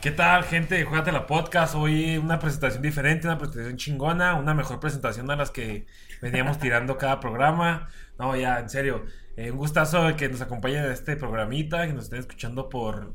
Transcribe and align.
¿Qué 0.00 0.10
tal, 0.10 0.44
gente 0.44 0.82
Juegate 0.84 1.12
la 1.12 1.26
Podcast? 1.26 1.74
Hoy 1.74 2.16
una 2.16 2.38
presentación 2.38 2.82
diferente, 2.82 3.26
una 3.26 3.38
presentación 3.38 3.76
chingona, 3.76 4.34
una 4.34 4.54
mejor 4.54 4.80
presentación 4.80 5.30
a 5.30 5.36
las 5.36 5.50
que 5.50 5.86
veníamos 6.22 6.58
tirando 6.58 6.96
cada 6.96 7.20
programa. 7.20 7.88
No, 8.18 8.34
ya, 8.34 8.58
en 8.60 8.70
serio. 8.70 9.04
eh, 9.36 9.50
un 9.50 9.58
gustazo 9.58 10.16
que 10.16 10.28
nos 10.28 10.40
acompañen 10.40 10.84
en 10.84 10.90
este 10.92 11.16
programita, 11.16 11.86
que 11.86 11.92
nos 11.92 12.04
estén 12.04 12.20
escuchando 12.20 12.68
por 12.68 13.14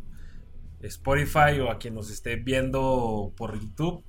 Spotify 0.82 1.60
o 1.62 1.72
a 1.72 1.78
quien 1.78 1.96
nos 1.96 2.12
esté 2.12 2.36
viendo 2.36 3.34
por 3.38 3.60
YouTube. 3.60 4.04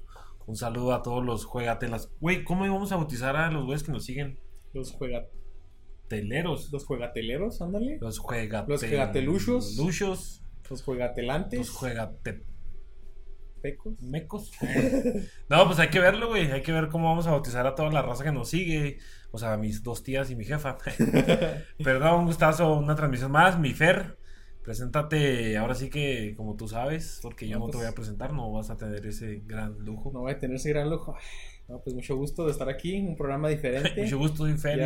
Un 0.46 0.56
saludo 0.56 0.92
a 0.92 1.02
todos 1.02 1.24
los 1.24 1.44
juegatelas. 1.44 2.10
Güey, 2.20 2.44
¿cómo 2.44 2.66
íbamos 2.66 2.92
a 2.92 2.96
bautizar 2.96 3.36
a 3.36 3.50
los 3.50 3.64
güeyes 3.64 3.82
que 3.82 3.92
nos 3.92 4.04
siguen? 4.04 4.38
Los, 4.72 4.92
juega, 4.92 5.26
Teleros. 6.08 6.70
los 6.72 6.84
juegateleros, 6.84 7.60
ándale. 7.62 7.98
Los 8.00 8.18
juegate... 8.18 8.70
Los 8.70 8.80
juegateluchos. 8.84 9.76
Luchos. 9.76 10.42
Los 10.70 10.82
juegatelantes. 10.82 11.58
Los 11.58 11.70
juegate... 11.70 12.44
pecos. 13.60 14.00
Mecos. 14.00 14.52
no, 15.48 15.66
pues 15.66 15.78
hay 15.80 15.88
que 15.88 15.98
verlo, 15.98 16.28
güey. 16.28 16.50
Hay 16.52 16.62
que 16.62 16.72
ver 16.72 16.88
cómo 16.88 17.08
vamos 17.08 17.26
a 17.26 17.32
bautizar 17.32 17.66
a 17.66 17.74
toda 17.74 17.90
la 17.90 18.02
raza 18.02 18.22
que 18.22 18.32
nos 18.32 18.48
sigue. 18.48 18.98
O 19.32 19.38
sea, 19.38 19.56
mis 19.56 19.82
dos 19.82 20.02
tías 20.02 20.30
y 20.30 20.36
mi 20.36 20.44
jefa. 20.44 20.78
Pero 21.82 21.98
no, 21.98 22.18
un 22.18 22.26
gustazo, 22.26 22.74
una 22.74 22.94
transmisión 22.94 23.32
más. 23.32 23.58
Mi 23.58 23.72
Fer, 23.72 24.16
preséntate 24.66 25.56
ahora 25.56 25.74
sí 25.76 25.88
que 25.88 26.34
como 26.36 26.56
tú 26.56 26.66
sabes, 26.68 27.20
porque 27.22 27.46
yo 27.48 27.54
No, 27.58 27.60
no 27.60 27.66
te 27.66 27.72
pues- 27.74 27.84
voy 27.84 27.92
a 27.92 27.94
presentar, 27.94 28.32
no 28.32 28.50
vas 28.52 28.68
a 28.68 28.76
tener 28.76 29.06
ese 29.06 29.42
gran 29.46 29.78
lujo. 29.78 30.10
No 30.12 30.20
voy 30.20 30.32
a 30.32 30.38
tener 30.40 30.56
ese 30.56 30.70
gran 30.70 30.90
lujo. 30.90 31.16
No, 31.68 31.80
pues 31.80 31.94
mucho 31.94 32.16
gusto 32.16 32.44
de 32.44 32.50
estar 32.52 32.68
aquí, 32.68 32.98
un 32.98 33.16
programa 33.16 33.48
diferente. 33.56 34.02
Mucho 34.02 34.18
gusto, 34.18 34.44
soy. 34.58 34.80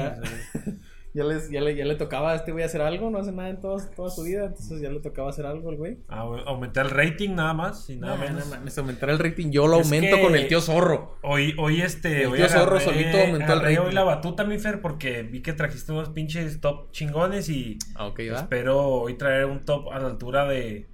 Ya. 1.13 1.25
les, 1.25 1.51
ya, 1.51 1.61
le, 1.61 1.75
ya 1.75 1.85
le 1.85 1.97
tocaba 1.97 2.31
a 2.33 2.37
este 2.37 2.53
güey 2.53 2.63
hacer 2.65 2.81
algo, 2.83 3.11
no 3.11 3.19
hace 3.19 3.33
nada 3.33 3.49
en 3.49 3.61
toda, 3.61 3.85
toda 3.97 4.11
su 4.11 4.23
vida, 4.23 4.45
entonces 4.45 4.81
ya 4.81 4.91
le 4.91 5.01
tocaba 5.01 5.29
hacer 5.31 5.45
algo 5.45 5.69
al 5.71 5.77
güey. 5.77 5.99
a- 6.09 6.21
aumentar 6.21 6.87
el 6.87 6.93
rating 6.93 7.31
nada 7.35 7.53
más 7.53 7.91
y 7.91 7.97
nada 7.97 8.15
No, 8.17 8.21
menos. 8.23 8.45
no 8.47 8.55
mames, 8.55 8.79
aumentar 8.79 9.11
el 9.11 9.19
rating, 9.19 9.51
yo 9.51 9.67
lo 9.67 9.81
Es 9.81 9.87
aumento 9.87 10.21
con 10.21 10.37
el 10.37 10.47
tío 10.47 10.61
zorro. 10.61 11.17
Hoy, 11.23 11.55
hoy 11.59 11.83
este. 11.83 12.23
El 12.23 12.29
hoy 12.29 12.39
tío 12.39 12.49
Zorro 12.49 12.77
agarré- 12.79 12.85
solito 12.85 13.19
aumentó 13.19 13.53
el 13.55 13.61
rating. 13.61 13.79
hoy 13.79 13.93
la 13.93 14.05
batuta, 14.05 14.45
mi 14.45 14.59
Fer, 14.61 14.81
porque 14.81 15.25
vi 15.25 15.43
que 15.43 15.53
trajiste 15.53 15.91
unos 15.91 16.11
pinches 16.11 16.61
top 16.61 16.93
chingones 16.93 17.49
y. 17.49 17.79
Ah, 17.97 18.07
ok, 18.07 18.21
va. 18.33 18.37
Espero 18.41 18.79
hoy 18.87 19.19
traer 19.19 19.47
un 19.47 19.65
top 19.65 19.91
a 19.93 19.99
la 19.99 20.07
altura 20.07 20.45
de, 20.47 20.87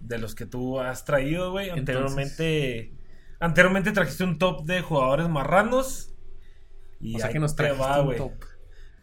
de 0.00 0.18
los 0.18 0.34
que 0.34 0.46
tú 0.46 0.80
has 0.80 1.04
traído, 1.04 1.50
güey. 1.50 1.68
Entonces- 1.68 1.96
Anteriormente, 1.96 2.92
anteriormente 3.40 3.92
trajiste 3.92 4.24
un 4.24 4.38
top 4.38 4.64
de 4.64 4.80
jugadores 4.80 5.28
marranos. 5.28 6.06
Y 6.98 7.16
O 7.16 7.18
sea 7.18 7.28
que 7.30 7.38
nos 7.38 7.56
te 7.56 7.64
trajiste 7.64 7.82
va, 7.86 8.00
un 8.00 8.06
güey. 8.06 8.18
top. 8.18 8.32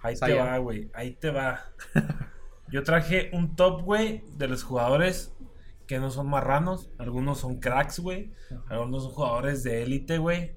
Ahí 0.08 0.16
te 0.16 0.34
va, 0.40 0.58
güey. 0.58 0.90
Ahí 0.94 1.12
te 1.16 1.32
va. 1.32 1.66
Yo 2.70 2.84
traje 2.84 3.30
un 3.34 3.56
top, 3.56 3.82
güey, 3.84 4.24
de 4.38 4.48
los 4.48 4.64
jugadores 4.64 5.34
que 5.88 6.00
no 6.00 6.10
son 6.12 6.30
marranos. 6.30 6.90
Algunos 6.98 7.40
son 7.40 7.60
cracks, 7.60 8.00
güey. 8.00 8.34
Algunos 8.68 9.04
son 9.04 9.12
jugadores 9.14 9.64
de 9.64 9.84
élite, 9.84 10.18
güey. 10.18 10.56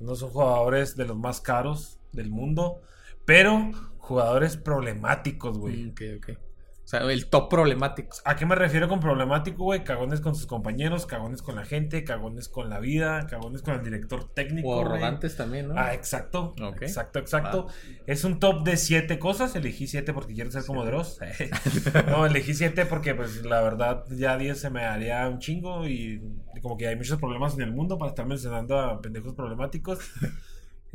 Algunos 0.00 0.18
son 0.18 0.30
jugadores 0.30 0.96
de 0.96 1.06
los 1.06 1.16
más 1.16 1.40
caros 1.40 2.00
del 2.12 2.30
mundo. 2.30 2.80
Pero 3.24 3.70
jugadores 3.98 4.56
problemáticos, 4.56 5.58
güey. 5.58 5.84
Mm, 5.84 5.90
Ok, 5.90 6.02
ok. 6.18 6.38
O 6.84 6.86
sea, 6.86 7.00
el 7.00 7.26
top 7.26 7.48
problemático. 7.48 8.14
¿A 8.26 8.36
qué 8.36 8.44
me 8.44 8.54
refiero 8.54 8.88
con 8.88 9.00
problemático, 9.00 9.64
güey? 9.64 9.84
Cagones 9.84 10.20
con 10.20 10.34
sus 10.34 10.46
compañeros, 10.46 11.06
cagones 11.06 11.40
con 11.40 11.56
la 11.56 11.64
gente, 11.64 12.04
cagones 12.04 12.50
con 12.50 12.68
la 12.68 12.78
vida, 12.78 13.26
cagones 13.26 13.62
con 13.62 13.74
el 13.74 13.82
director 13.82 14.28
técnico. 14.34 14.68
O 14.68 14.80
arrogantes 14.82 15.34
también, 15.34 15.68
¿no? 15.68 15.74
Ah, 15.78 15.94
exacto. 15.94 16.54
Exacto, 16.82 17.18
exacto. 17.18 17.68
Es 18.06 18.24
un 18.24 18.38
top 18.38 18.64
de 18.64 18.76
siete 18.76 19.18
cosas. 19.18 19.56
Elegí 19.56 19.86
siete 19.86 20.12
porque 20.12 20.34
quiero 20.34 20.50
ser 20.50 20.66
como 20.66 20.84
Dross. 20.84 21.18
no, 22.06 22.26
elegí 22.26 22.52
siete 22.52 22.84
porque, 22.84 23.14
pues, 23.14 23.42
la 23.46 23.62
verdad, 23.62 24.04
ya 24.10 24.36
10 24.36 24.60
se 24.60 24.68
me 24.68 24.84
haría 24.84 25.26
un 25.26 25.38
chingo 25.38 25.86
y, 25.86 26.22
y 26.54 26.60
como 26.60 26.76
que 26.76 26.88
hay 26.88 26.96
muchos 26.96 27.18
problemas 27.18 27.54
en 27.54 27.62
el 27.62 27.72
mundo 27.72 27.96
para 27.96 28.10
estar 28.10 28.26
mencionando 28.26 28.78
a 28.78 29.00
pendejos 29.00 29.32
problemáticos. 29.32 30.00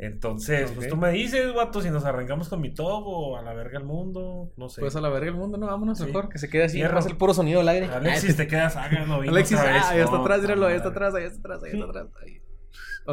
Entonces, 0.02 0.70
pues 0.74 0.88
tú 0.88 0.96
me 0.96 1.10
dices, 1.10 1.52
vato, 1.54 1.82
si 1.82 1.90
nos 1.90 2.04
arrancamos 2.06 2.48
con 2.48 2.60
mi 2.60 2.72
top 2.72 3.02
o 3.06 3.36
a 3.36 3.42
la 3.42 3.52
verga 3.52 3.78
el 3.78 3.84
mundo, 3.84 4.50
no 4.56 4.68
sé. 4.70 4.80
Pues 4.80 4.96
a 4.96 5.00
la 5.02 5.10
verga 5.10 5.28
el 5.28 5.36
mundo, 5.36 5.58
no, 5.58 5.66
vámonos 5.66 5.98
Sí. 5.98 6.04
mejor, 6.06 6.28
que 6.30 6.38
se 6.38 6.48
quede 6.48 6.64
así, 6.64 6.82
más 6.82 7.04
el 7.06 7.16
puro 7.18 7.34
sonido 7.34 7.58
del 7.60 7.68
aire. 7.68 7.86
Alexis, 7.86 8.34
te 8.36 8.46
quedas, 8.46 8.76
háganlo. 8.76 9.20
vino 9.20 9.32
Alexis, 9.32 9.58
vez. 9.60 9.66
ah, 9.84 9.90
ahí 9.90 9.98
está 10.00 10.10
No, 10.16 10.22
atrás, 10.22 10.40
míralo, 10.40 10.66
ahí 10.66 10.76
está 10.76 10.88
atrás, 10.88 11.14
ahí 11.14 11.24
está 11.24 11.38
atrás, 11.40 11.62
ahí 11.64 11.72
está 11.72 11.84
atrás. 11.84 12.06
ahí. 12.22 12.40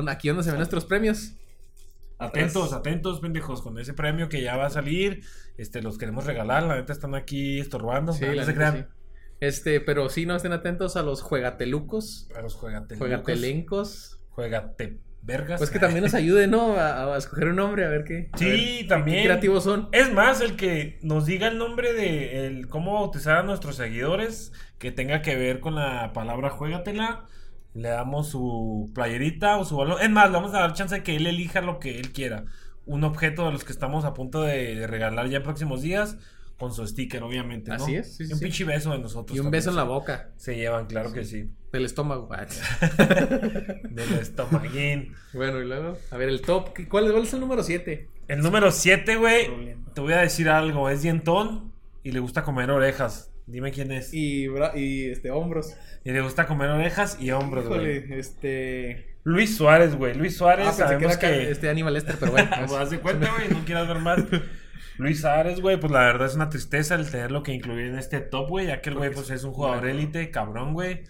Aquí 0.07 0.27
donde 0.29 0.43
se 0.43 0.49
ven 0.51 0.59
nuestros 0.59 0.85
premios. 0.85 1.33
Atentos, 2.19 2.73
atentos, 2.73 3.19
pendejos, 3.19 3.61
con 3.61 3.77
ese 3.79 3.93
premio 3.93 4.27
que 4.29 4.41
ya 4.41 4.55
va 4.57 4.65
a 4.67 4.69
salir. 4.69 5.21
Este, 5.57 5.81
los 5.81 5.97
queremos 5.97 6.25
regalar. 6.25 6.63
La 6.63 6.75
neta 6.75 6.91
están 6.93 7.13
aquí 7.15 7.59
estorbando. 7.59 8.13
Sí, 8.13 8.25
Ah, 8.25 8.33
no 8.35 8.43
se 8.43 8.55
crean. 8.55 8.75
sí. 8.77 8.85
Este, 9.39 9.81
pero 9.81 10.09
sí, 10.09 10.25
no 10.25 10.35
estén 10.35 10.51
atentos 10.53 10.95
a 10.95 11.03
los 11.03 11.21
juegatelucos, 11.21 12.27
A 12.35 12.41
los 12.41 12.55
juegatelucos. 12.55 12.97
juegatelencos. 13.07 14.19
Juegate 14.29 14.99
vergas. 15.27 15.59
Pues 15.59 15.69
que 15.69 15.77
también 15.77 16.03
nos 16.03 16.13
ayuden, 16.15 16.49
¿no? 16.49 16.73
A, 16.73 17.13
a 17.13 17.17
escoger 17.17 17.49
un 17.49 17.57
nombre, 17.57 17.85
a 17.85 17.89
ver 17.89 18.03
qué. 18.05 18.29
Sí, 18.35 18.45
ver 18.79 18.87
también. 18.87 19.17
Qué 19.19 19.25
creativos 19.25 19.63
son. 19.63 19.89
Es 19.91 20.11
más, 20.11 20.41
el 20.41 20.55
que 20.55 20.97
nos 21.03 21.25
diga 21.27 21.49
el 21.49 21.57
nombre 21.57 21.93
de 21.93 22.47
el 22.47 22.67
cómo 22.67 22.93
bautizar 22.93 23.37
a 23.37 23.43
nuestros 23.43 23.75
seguidores, 23.75 24.53
que 24.79 24.91
tenga 24.91 25.21
que 25.21 25.35
ver 25.35 25.59
con 25.59 25.75
la 25.75 26.13
palabra 26.13 26.49
juégatela, 26.49 27.25
le 27.73 27.89
damos 27.89 28.29
su 28.29 28.89
playerita 28.95 29.57
o 29.57 29.65
su 29.65 29.77
balón. 29.77 30.01
Es 30.01 30.09
más, 30.09 30.31
le 30.31 30.37
vamos 30.37 30.53
a 30.55 30.59
dar 30.59 30.73
chance 30.73 30.95
de 30.95 31.03
que 31.03 31.17
él 31.17 31.27
elija 31.27 31.61
lo 31.61 31.79
que 31.79 31.99
él 31.99 32.13
quiera. 32.13 32.45
Un 32.85 33.03
objeto 33.03 33.45
de 33.45 33.51
los 33.51 33.65
que 33.65 33.73
estamos 33.73 34.05
a 34.05 34.13
punto 34.13 34.41
de, 34.41 34.75
de 34.75 34.87
regalar 34.87 35.27
ya 35.27 35.37
en 35.37 35.43
próximos 35.43 35.81
días, 35.81 36.17
con 36.57 36.73
su 36.73 36.85
sticker, 36.87 37.21
obviamente. 37.23 37.69
¿no? 37.69 37.75
Así 37.75 37.95
es, 37.95 38.15
sí, 38.17 38.23
Y 38.27 38.33
un 38.33 38.39
sí. 38.39 38.45
pinche 38.45 38.63
beso 38.63 38.91
de 38.91 38.99
nosotros. 38.99 39.35
Y 39.35 39.39
un 39.39 39.45
también, 39.45 39.59
beso 39.59 39.69
en 39.69 39.75
la 39.75 39.83
boca, 39.83 40.31
Se 40.37 40.55
llevan, 40.55 40.87
claro 40.87 41.13
que 41.13 41.23
sí. 41.23 41.49
del 41.71 41.85
estómago. 41.85 42.27
Ah, 42.31 42.45
Del 43.89 44.13
estomaguín. 44.19 45.13
bueno, 45.33 45.61
y 45.61 45.65
luego, 45.67 45.97
a 46.11 46.17
ver, 46.17 46.29
el 46.29 46.41
top. 46.41 46.73
¿qué- 46.73 46.87
¿Cuál, 46.87 47.11
cuál 47.11 47.23
es 47.23 47.33
el 47.33 47.39
número 47.39 47.63
7? 47.63 48.07
El 48.27 48.39
número 48.41 48.71
7, 48.71 49.15
güey. 49.17 49.75
Te 49.93 50.01
voy 50.01 50.13
a 50.13 50.17
decir 50.21 50.49
algo. 50.49 50.89
Es 50.89 51.01
dientón 51.01 51.71
y 52.03 52.11
le 52.11 52.19
gusta 52.19 52.43
comer 52.43 52.71
orejas. 52.71 53.31
Dime 53.45 53.71
quién 53.71 53.91
es. 53.91 54.13
Y, 54.13 54.43
Y, 54.43 54.47
bra- 54.47 54.75
y 54.75 55.05
este, 55.09 55.31
hombros. 55.31 55.73
le 56.03 56.21
gusta 56.21 56.47
comer 56.47 56.69
orejas 56.69 57.17
y 57.21 57.31
hombros, 57.31 57.67
güey. 57.67 57.97
Híjole, 57.97 58.19
este. 58.19 59.15
Luis 59.23 59.55
Suárez, 59.57 59.95
güey. 59.95 60.13
Luis 60.15 60.37
Suárez, 60.37 60.65
Ah, 60.67 60.69
pensé 60.71 60.83
que 60.83 60.87
sabemos 60.89 61.11
era 61.11 61.19
que. 61.19 61.27
ca- 61.45 61.49
este 61.51 61.69
Animal 61.69 61.93
Lester, 61.93 62.15
pero 62.19 62.31
bueno. 62.31 62.49
Pues, 62.67 62.71
haz 62.73 62.89
de 62.89 62.99
cuenta, 62.99 63.31
güey. 63.33 63.49
No 63.49 63.63
quieras 63.65 63.87
ver 63.87 63.99
más. 63.99 64.19
Luis 64.97 65.21
Suárez, 65.21 65.59
güey. 65.61 65.79
Pues 65.79 65.91
la 65.91 65.99
verdad 66.01 66.27
es 66.27 66.35
una 66.35 66.49
tristeza 66.49 66.95
el 66.95 67.09
tenerlo 67.09 67.43
que 67.43 67.53
incluir 67.53 67.87
en 67.87 67.97
este 67.97 68.19
top, 68.21 68.49
güey. 68.49 68.67
Ya 68.67 68.81
que 68.81 68.89
el 68.89 68.95
güey, 68.95 69.11
pues 69.11 69.29
es 69.29 69.43
un 69.43 69.53
jugador 69.53 69.87
élite, 69.87 70.31
cabrón, 70.31 70.73
güey. 70.73 71.03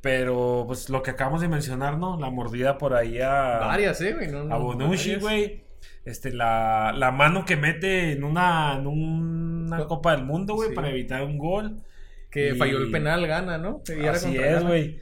Pero, 0.00 0.64
pues 0.66 0.90
lo 0.90 1.02
que 1.02 1.12
acabamos 1.12 1.40
de 1.40 1.48
mencionar, 1.48 1.96
¿no? 1.96 2.18
La 2.20 2.28
mordida 2.30 2.76
por 2.76 2.94
ahí 2.94 3.20
a. 3.20 3.58
Varias, 3.60 4.00
¿eh, 4.02 4.12
güey? 4.12 4.28
No, 4.28 4.44
no, 4.44 4.54
a 4.54 4.58
Bonucci, 4.58 5.16
güey. 5.16 5.62
Este, 6.04 6.32
la, 6.32 6.92
la 6.94 7.10
mano 7.10 7.46
que 7.46 7.56
mete 7.56 8.12
en 8.12 8.24
una, 8.24 8.76
en 8.78 8.86
una 8.86 9.78
Co- 9.78 9.86
Copa 9.88 10.14
del 10.14 10.24
Mundo, 10.24 10.54
güey, 10.54 10.68
Sí. 10.70 10.74
para 10.74 10.90
evitar 10.90 11.22
un 11.22 11.38
gol. 11.38 11.82
Que 12.30 12.50
Y- 12.50 12.58
falló 12.58 12.78
el 12.78 12.90
penal, 12.90 13.26
gana, 13.26 13.56
¿no? 13.58 13.82
Así 14.10 14.36
es, 14.36 14.62
güey. 14.62 14.98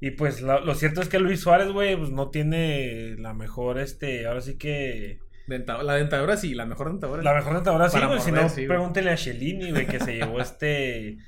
Y 0.00 0.10
pues 0.10 0.42
lo, 0.42 0.60
lo 0.60 0.74
cierto 0.74 1.00
es 1.00 1.08
que 1.08 1.18
Luis 1.20 1.40
Suárez, 1.40 1.68
güey, 1.70 1.96
pues 1.96 2.10
no 2.10 2.28
tiene 2.28 3.14
la 3.18 3.32
mejor, 3.34 3.78
este, 3.78 4.26
ahora 4.26 4.40
sí 4.40 4.58
que... 4.58 5.20
Denta- 5.46 5.82
la 5.82 5.94
dentadura 5.94 6.36
sí, 6.36 6.54
la 6.54 6.66
mejor 6.66 6.88
dentadura. 6.90 7.22
La 7.22 7.34
mejor 7.34 7.54
dentadura 7.54 7.88
sí, 7.88 7.98
güey. 8.04 8.20
Si 8.20 8.32
no, 8.32 8.48
sí, 8.48 8.66
pregúntele 8.66 9.10
a 9.10 9.14
Shelini, 9.16 9.70
güey, 9.70 9.86
que 9.86 10.00
se 10.00 10.16
llevó 10.16 10.40
este... 10.40 11.18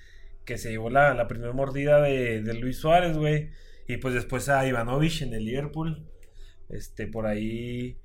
Que 0.44 0.58
se 0.58 0.70
llevó 0.70 0.90
la, 0.90 1.14
la 1.14 1.26
primera 1.26 1.52
mordida 1.52 2.00
de, 2.02 2.42
de 2.42 2.54
Luis 2.54 2.76
Suárez, 2.78 3.16
güey. 3.16 3.50
Y 3.88 3.96
pues 3.96 4.14
después 4.14 4.48
a 4.48 4.66
Ivanovic 4.66 5.22
en 5.22 5.34
el 5.34 5.44
Liverpool. 5.44 6.06
Este, 6.68 7.06
por 7.06 7.26
ahí... 7.26 7.98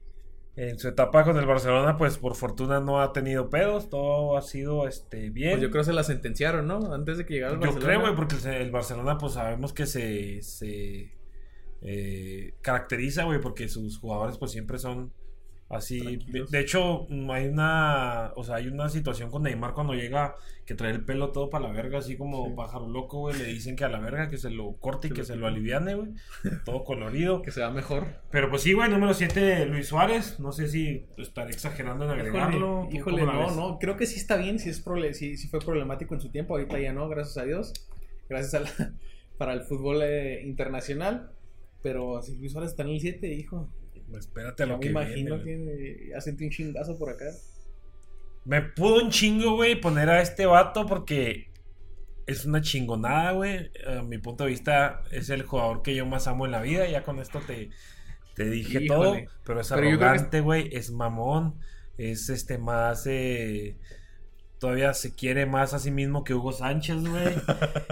En 0.55 0.77
su 0.77 0.89
etapa 0.89 1.23
con 1.23 1.37
el 1.37 1.45
Barcelona, 1.45 1.95
pues 1.95 2.17
por 2.17 2.35
fortuna 2.35 2.81
no 2.81 3.01
ha 3.01 3.13
tenido 3.13 3.49
pedos. 3.49 3.89
Todo 3.89 4.35
ha 4.37 4.41
sido, 4.41 4.89
este, 4.89 5.29
bien. 5.29 5.51
Pues 5.51 5.61
yo 5.61 5.69
creo 5.69 5.83
que 5.83 5.85
se 5.85 5.93
la 5.93 6.03
sentenciaron, 6.03 6.67
¿no? 6.67 6.93
Antes 6.93 7.17
de 7.17 7.25
que 7.25 7.35
llegara 7.35 7.53
el 7.53 7.59
Yo 7.59 7.65
Barcelona. 7.67 7.87
creo, 7.87 8.01
güey, 8.01 8.15
porque 8.15 8.35
el, 8.35 8.61
el 8.63 8.71
Barcelona, 8.71 9.17
pues 9.17 9.33
sabemos 9.33 9.71
que 9.71 9.85
se, 9.85 10.41
se 10.41 11.13
eh, 11.81 12.55
caracteriza, 12.61 13.23
güey, 13.23 13.39
porque 13.39 13.69
sus 13.69 13.99
jugadores, 13.99 14.37
pues 14.37 14.51
siempre 14.51 14.79
son 14.79 15.13
así. 15.69 15.99
De, 15.99 16.05
Tranquilos. 16.17 16.51
de 16.51 16.59
hecho, 16.59 17.05
mm, 17.09 17.29
hay 17.31 17.47
una, 17.47 18.31
o 18.35 18.43
sea, 18.43 18.55
hay 18.55 18.67
una 18.67 18.89
situación 18.89 19.29
con 19.31 19.43
Neymar 19.43 19.73
cuando 19.73 19.93
llega 19.93 20.35
que 20.65 20.75
trae 20.75 20.91
el 20.91 21.03
pelo 21.03 21.31
todo 21.31 21.49
para 21.49 21.67
la 21.67 21.73
verga, 21.73 21.97
así 21.99 22.15
como 22.17 22.45
Sí. 22.47 22.53
pájaro 22.55 22.87
loco, 22.87 23.19
güey. 23.19 23.37
Le 23.37 23.45
dicen 23.45 23.75
que 23.75 23.85
a 23.85 23.89
la 23.89 23.99
verga 23.99 24.29
que 24.29 24.37
se 24.37 24.51
lo 24.51 24.73
corte 24.77 25.07
y 25.07 25.11
que 25.11 25.23
se 25.23 25.35
lo 25.35 25.47
aliviane, 25.47 25.95
güey. 25.95 26.09
Todo 26.65 26.83
colorido. 26.83 27.41
Que 27.41 27.49
se 27.51 27.61
va 27.61 27.71
mejor. 27.71 28.05
Pero 28.29 28.49
pues 28.51 28.61
sí, 28.61 28.73
güey, 28.73 28.89
número 28.89 29.13
7, 29.15 29.65
Luis 29.65 29.87
Suárez. 29.87 30.39
No 30.39 30.51
sé 30.51 30.67
si 30.67 31.05
estaré 31.17 31.51
exagerando 31.51 32.05
en 32.05 32.11
agregarlo. 32.11 32.83
Híjole, 32.91 32.95
híjole, 32.97 33.19
¿Cómo 33.21 33.31
la 33.33 33.39
no, 33.39 33.47
ves? 33.47 33.55
no. 33.55 33.79
Creo 33.79 33.97
que 33.97 34.05
sí 34.05 34.17
está 34.17 34.37
bien, 34.37 34.59
si 34.59 34.69
es 34.69 34.85
prole- 34.85 35.13
sí, 35.13 35.37
sí 35.37 35.47
fue 35.47 35.59
problemático 35.59 36.13
en 36.13 36.21
su 36.21 36.29
tiempo. 36.29 36.53
Ahorita 36.55 36.79
ya 36.79 36.93
no, 36.93 37.09
gracias 37.09 37.37
a 37.37 37.45
Dios. 37.45 37.73
Gracias 38.29 38.53
a 38.53 38.59
la. 38.59 38.69
para 39.39 39.53
el 39.53 39.61
fútbol 39.61 40.01
eh, 40.03 40.41
internacional. 40.45 41.31
Pero 41.81 42.21
si 42.21 42.35
Luis 42.37 42.51
Suárez 42.51 42.71
está 42.71 42.83
en 42.83 42.89
el 42.89 42.99
7, 42.99 43.33
hijo. 43.33 43.69
Espérate 44.17 44.63
a 44.63 44.65
lo 44.65 44.77
me 44.77 44.81
que 44.83 44.89
imagino 44.89 45.37
viene, 45.39 45.71
que 46.11 46.21
sentí 46.21 46.45
un 46.45 46.49
chingazo 46.51 46.97
por 46.97 47.09
acá. 47.09 47.25
Me 48.45 48.61
pudo 48.61 49.03
un 49.03 49.11
chingo, 49.11 49.55
güey, 49.55 49.79
poner 49.79 50.09
a 50.09 50.21
este 50.21 50.45
vato 50.45 50.85
porque 50.85 51.51
es 52.25 52.45
una 52.45 52.61
chingonada, 52.61 53.31
güey. 53.33 53.71
A 53.85 54.01
mi 54.01 54.17
punto 54.17 54.43
de 54.45 54.51
vista, 54.51 55.03
es 55.11 55.29
el 55.29 55.43
jugador 55.43 55.81
que 55.81 55.93
yo 55.95 56.05
más 56.05 56.27
amo 56.27 56.45
en 56.45 56.51
la 56.51 56.61
vida. 56.61 56.87
Ya 56.87 57.03
con 57.03 57.19
esto 57.19 57.39
te, 57.45 57.69
te 58.35 58.49
dije 58.49 58.85
todo. 58.87 59.15
Pero 59.45 59.59
es 59.61 59.69
Pero 59.69 59.81
que- 59.81 59.87
arrogante, 59.89 60.39
güey. 60.41 60.69
Es 60.75 60.91
mamón. 60.91 61.59
Es 61.97 62.29
este 62.29 62.57
más. 62.57 63.05
eh, 63.07 63.77
todavía 64.59 64.93
se 64.93 65.15
quiere 65.15 65.45
más 65.45 65.73
a 65.73 65.79
sí 65.79 65.89
mismo 65.89 66.23
que 66.23 66.33
Hugo 66.33 66.51
Sánchez, 66.51 66.97
güey. 67.07 67.35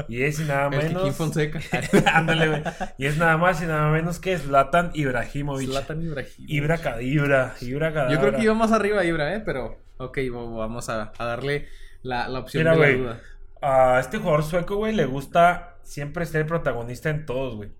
Y 0.10 0.24
es 0.24 0.40
y 0.40 0.44
nada 0.44 0.68
El 0.72 0.78
menos. 0.94 1.16
Fonseca. 1.16 1.60
Ándale, 2.14 2.48
güey. 2.50 2.64
Y 2.98 3.06
es 3.06 3.18
nada 3.18 3.38
más 3.38 3.62
y 3.62 3.66
nada 3.66 3.90
menos 3.90 4.19
que 4.19 4.38
Zlatan 4.38 4.92
Ibrahimovic. 4.94 5.69
Zlatan 5.69 6.02
Ibrahimovic. 6.04 6.50
Ibra 6.50 6.78
Cadibra. 6.78 7.56
Ibra 7.62 7.94
Cadabra. 7.94 8.14
Yo 8.14 8.19
creo 8.19 8.34
que 8.36 8.44
iba 8.44 8.54
más 8.54 8.72
arriba 8.72 9.04
Ibra, 9.06 9.34
¿eh? 9.36 9.42
Pero, 9.46 9.78
ok, 9.98 10.18
va- 10.34 10.58
vamos 10.58 10.90
a, 10.90 11.14
a 11.18 11.25
darle 11.25 11.68
la, 12.04 12.28
la 12.28 12.40
opción 12.40 12.64
Mira, 12.64 12.75
de 12.75 12.92
la 12.94 12.98
duda. 12.98 13.22
A 13.62 14.00
este 14.00 14.18
jugador 14.18 14.44
sueco, 14.44 14.75
güey, 14.75 14.94
le 14.94 15.06
gusta 15.06 15.78
siempre 15.84 16.25
ser 16.25 16.46
protagonista 16.46 17.10
en 17.10 17.25
todos, 17.25 17.56
güey. 17.56 17.72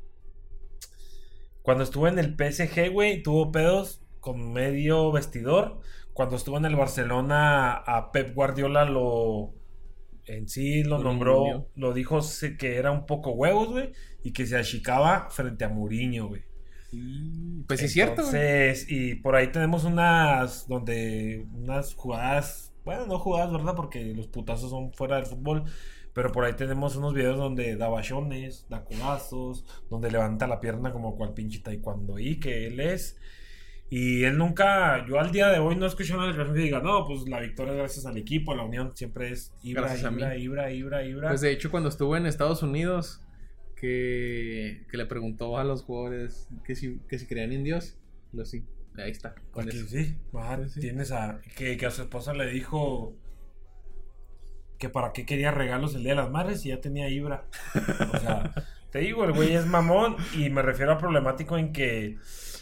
Cuando 1.62 1.84
estuvo 1.84 2.08
en 2.08 2.18
el 2.20 2.36
PSG, 2.36 2.90
güey, 2.92 3.22
tuvo 3.22 3.52
pedos 3.52 4.02
con 4.22 4.54
medio 4.54 5.12
vestidor. 5.12 5.82
Cuando 6.18 6.36
estuvo 6.36 6.58
en 6.58 6.66
el 6.66 6.76
Barcelona, 6.76 7.74
a 7.74 8.12
Pep 8.12 8.34
Guardiola 8.34 8.86
lo. 8.86 9.54
En 10.26 10.50
sí 10.50 10.84
lo 10.84 10.98
nombró, 10.98 11.70
lo 11.76 11.94
dijo 11.94 12.22
que 12.58 12.78
era 12.78 12.90
un 12.90 13.06
poco 13.06 13.34
huevos, 13.34 13.70
güey, 13.70 13.92
y 14.24 14.34
que 14.34 14.48
se 14.48 14.58
achicaba 14.58 15.30
frente 15.30 15.64
a 15.64 15.70
Mourinho, 15.70 16.30
güey. 16.30 16.42
Y, 16.92 17.62
Pues 17.68 17.82
sí, 17.82 17.86
es 17.86 17.94
cierto, 17.94 18.24
güey. 18.24 18.36
Entonces, 18.36 18.88
y 18.90 19.14
por 19.14 19.36
ahí 19.36 19.52
tenemos 19.52 19.84
unas 19.84 20.68
donde 20.68 21.46
unas 21.54 21.94
jugadas, 21.94 22.74
bueno, 22.84 23.06
no 23.06 23.20
jugadas, 23.20 23.52
¿verdad? 23.52 23.76
Porque 23.76 24.04
los 24.16 24.26
putazos 24.26 24.72
son 24.72 24.92
fuera 24.94 25.18
del 25.18 25.28
fútbol, 25.28 25.66
pero 26.14 26.32
por 26.32 26.46
ahí 26.46 26.54
tenemos 26.54 26.96
unos 26.96 27.14
videos 27.14 27.38
donde 27.38 27.76
da 27.76 27.90
bachones, 27.90 28.66
da 28.70 28.84
codazos, 28.84 29.66
donde 29.88 30.10
levanta 30.10 30.48
la 30.48 30.60
pierna 30.60 30.92
como 30.92 31.16
cual 31.16 31.36
pinche 31.36 31.60
taekwondo 31.60 32.18
y 32.18 32.40
que 32.40 32.66
él 32.66 32.80
es. 32.80 33.20
Y 33.90 34.26
él 34.26 34.38
nunca, 34.38 35.06
yo 35.08 35.18
al 35.20 35.32
día 35.32 35.48
de 35.48 35.60
hoy 35.60 35.76
no 35.78 35.86
escuché 35.86 36.14
una 36.14 36.28
declaración 36.28 36.56
que 36.58 36.64
diga, 36.64 36.82
no, 36.82 37.06
pues 37.08 37.22
la 37.30 37.40
victoria 37.40 37.72
es 37.72 37.78
gracias 37.80 38.06
al 38.06 38.18
equipo, 38.18 38.54
la 38.54 38.64
unión 38.64 38.92
siempre 38.96 39.32
es 39.32 39.54
Ibra, 39.64 39.96
Ibra. 39.98 40.38
Ibra, 40.38 40.72
Ibra, 40.72 41.04
Ibra. 41.06 41.30
Pues 41.30 41.42
de 41.42 41.52
hecho, 41.52 41.72
cuando 41.72 41.88
estuvo 41.88 42.18
en 42.18 42.26
Estados 42.26 42.64
Unidos, 42.64 43.22
que, 43.78 44.86
que 44.92 44.98
le 44.98 45.06
preguntó 45.06 45.58
a 45.58 45.64
los 45.64 45.84
jugadores 45.84 46.50
que 46.66 46.76
si, 46.76 47.00
que 47.08 47.18
si 47.18 47.28
creían 47.28 47.54
en 47.54 47.64
Dios, 47.64 47.98
lo 48.34 48.44
sí, 48.44 48.66
ahí 48.98 49.12
está. 49.12 49.36
Con 49.52 49.66
Porque 49.66 49.78
eso. 49.78 49.88
sí, 49.88 50.18
ajá, 50.34 50.58
Pues 50.58 50.74
sí. 50.74 50.80
tienes 50.82 51.12
a 51.14 51.40
que, 51.56 51.78
que 51.78 51.86
a 51.86 51.92
su 51.92 52.02
esposa 52.02 52.34
le 52.34 52.48
dijo 52.48 53.16
que 54.80 54.90
para 54.90 55.14
qué 55.14 55.26
quería 55.26 55.52
regalos 55.52 55.96
el 55.96 56.04
día 56.04 56.12
de 56.12 56.18
las 56.22 56.30
madres 56.32 56.66
y 56.66 56.70
ya 56.70 56.82
tenía 56.82 57.10
Ibra. 57.10 57.46
O 58.14 58.18
sea, 58.20 58.52
te 58.92 59.00
digo, 59.00 59.24
el 59.26 59.32
güey 59.34 59.54
es 59.54 59.66
mamón 59.66 60.18
y 60.36 60.50
me 60.50 60.62
refiero 60.62 60.92
a 60.92 60.98
problemático 60.98 61.58
en 61.58 61.72
que 61.74 62.18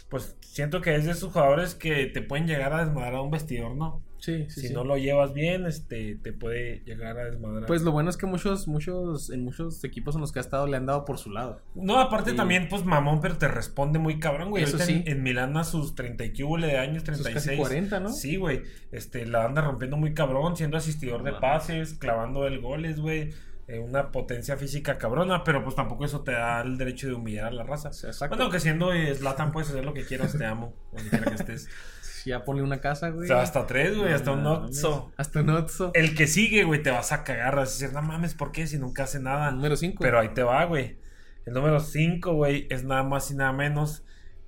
pues 0.08 0.36
siento 0.40 0.80
que 0.80 0.94
es 0.94 1.04
de 1.04 1.12
esos 1.12 1.32
jugadores 1.32 1.74
que 1.74 2.06
te 2.06 2.22
pueden 2.22 2.46
llegar 2.46 2.72
a 2.72 2.84
desmadrar 2.84 3.14
a 3.16 3.20
un 3.22 3.30
vestidor, 3.30 3.74
¿no? 3.74 4.02
Sí, 4.18 4.46
sí, 4.48 4.62
si 4.62 4.68
sí. 4.68 4.74
no 4.74 4.82
lo 4.82 4.96
llevas 4.96 5.34
bien, 5.34 5.66
este 5.66 6.16
te 6.16 6.32
puede 6.32 6.80
llegar 6.84 7.18
a 7.18 7.24
desmadrar. 7.26 7.66
Pues 7.66 7.82
lo 7.82 7.92
bueno 7.92 8.08
es 8.08 8.16
que 8.16 8.24
muchos, 8.26 8.66
muchos, 8.66 9.30
en 9.30 9.44
muchos 9.44 9.84
equipos 9.84 10.14
en 10.14 10.22
los 10.22 10.32
que 10.32 10.38
ha 10.38 10.42
estado 10.42 10.66
le 10.66 10.76
han 10.76 10.86
dado 10.86 11.04
por 11.04 11.18
su 11.18 11.30
lado. 11.30 11.60
No, 11.74 12.00
aparte 12.00 12.30
Sí. 12.30 12.36
también, 12.36 12.68
pues 12.68 12.84
mamón, 12.84 13.20
pero 13.20 13.36
te 13.36 13.46
responde 13.46 13.98
muy 13.98 14.18
cabrón, 14.18 14.50
güey. 14.50 14.64
Eso 14.64 14.78
Ahorita 14.78 14.92
en- 14.92 15.04
sí. 15.04 15.10
En, 15.10 15.22
Milán 15.22 15.56
a 15.58 15.64
sus 15.64 15.94
30 15.94 16.24
y 16.24 16.30
de 16.30 16.78
años, 16.78 17.02
Esos 17.02 17.22
36. 17.22 17.34
casi 17.34 17.56
40, 17.56 18.00
¿no? 18.00 18.08
Sí, 18.08 18.36
güey. 18.36 18.62
Este, 18.90 19.26
la 19.26 19.44
anda 19.44 19.60
rompiendo 19.60 19.96
muy 19.98 20.14
cabrón, 20.14 20.56
siendo 20.56 20.76
asistidor 20.78 21.22
de 21.22 21.32
pases, 21.34 21.94
clavando 21.94 22.46
el 22.46 22.60
goles, 22.60 22.98
güey. 22.98 23.32
Eh, 23.68 23.80
una 23.80 24.12
potencia 24.12 24.56
física 24.56 24.96
cabrona, 24.96 25.42
pero 25.42 25.64
pues 25.64 25.74
tampoco 25.74 26.04
eso 26.04 26.22
te 26.22 26.32
da 26.32 26.60
el 26.62 26.78
derecho 26.78 27.08
de 27.08 27.14
humillar 27.14 27.46
a 27.46 27.50
la 27.50 27.64
raza. 27.64 27.88
O 27.88 28.06
exacto. 28.06 28.36
Bueno, 28.36 28.50
que 28.50 28.60
siendo 28.60 28.92
eh, 28.92 29.12
Zlatan 29.14 29.50
puedes 29.50 29.70
hacer 29.70 29.84
lo 29.84 29.92
que 29.92 30.04
quieras, 30.04 30.36
te 30.38 30.44
amo, 30.46 30.72
donde 30.92 31.10
quiera 31.10 31.24
que 31.26 31.34
estés. 31.34 31.68
Ya 32.26 32.42
ponle 32.44 32.62
una 32.64 32.80
casa, 32.80 33.10
O 33.10 33.12
güey. 33.14 33.28
sea, 33.28 33.40
hasta 33.40 33.68
tres, 33.68 33.96
güey, 33.96 34.12
hasta 34.12 34.32
un. 34.32 34.44
Otso. 34.44 35.12
Hasta 35.16 35.42
un 35.42 35.50
Otso. 35.50 35.92
El 35.94 36.16
que 36.16 36.26
sigue, 36.26 36.64
güey, 36.64 36.82
te 36.82 36.90
vas 36.90 37.12
a 37.12 37.22
cagar, 37.22 37.54
vas 37.54 37.68
a 37.68 37.72
decir, 37.72 37.92
no 37.94 38.02
mames, 38.02 38.34
¿por 38.34 38.50
qué? 38.50 38.66
Si 38.66 38.78
nunca 38.78 39.04
hace 39.04 39.20
nada. 39.20 39.52
Número 39.52 39.76
5. 39.76 39.98
Pero 40.02 40.18
ahí 40.18 40.30
te 40.30 40.42
va, 40.42 40.64
güey. 40.64 40.96
El 41.44 41.52
número 41.54 41.78
5, 41.78 42.32
güey, 42.34 42.66
es 42.68 42.82
nada 42.82 43.04
más 43.04 43.30
y 43.30 43.36
nada 43.36 43.52
menos 43.52 44.02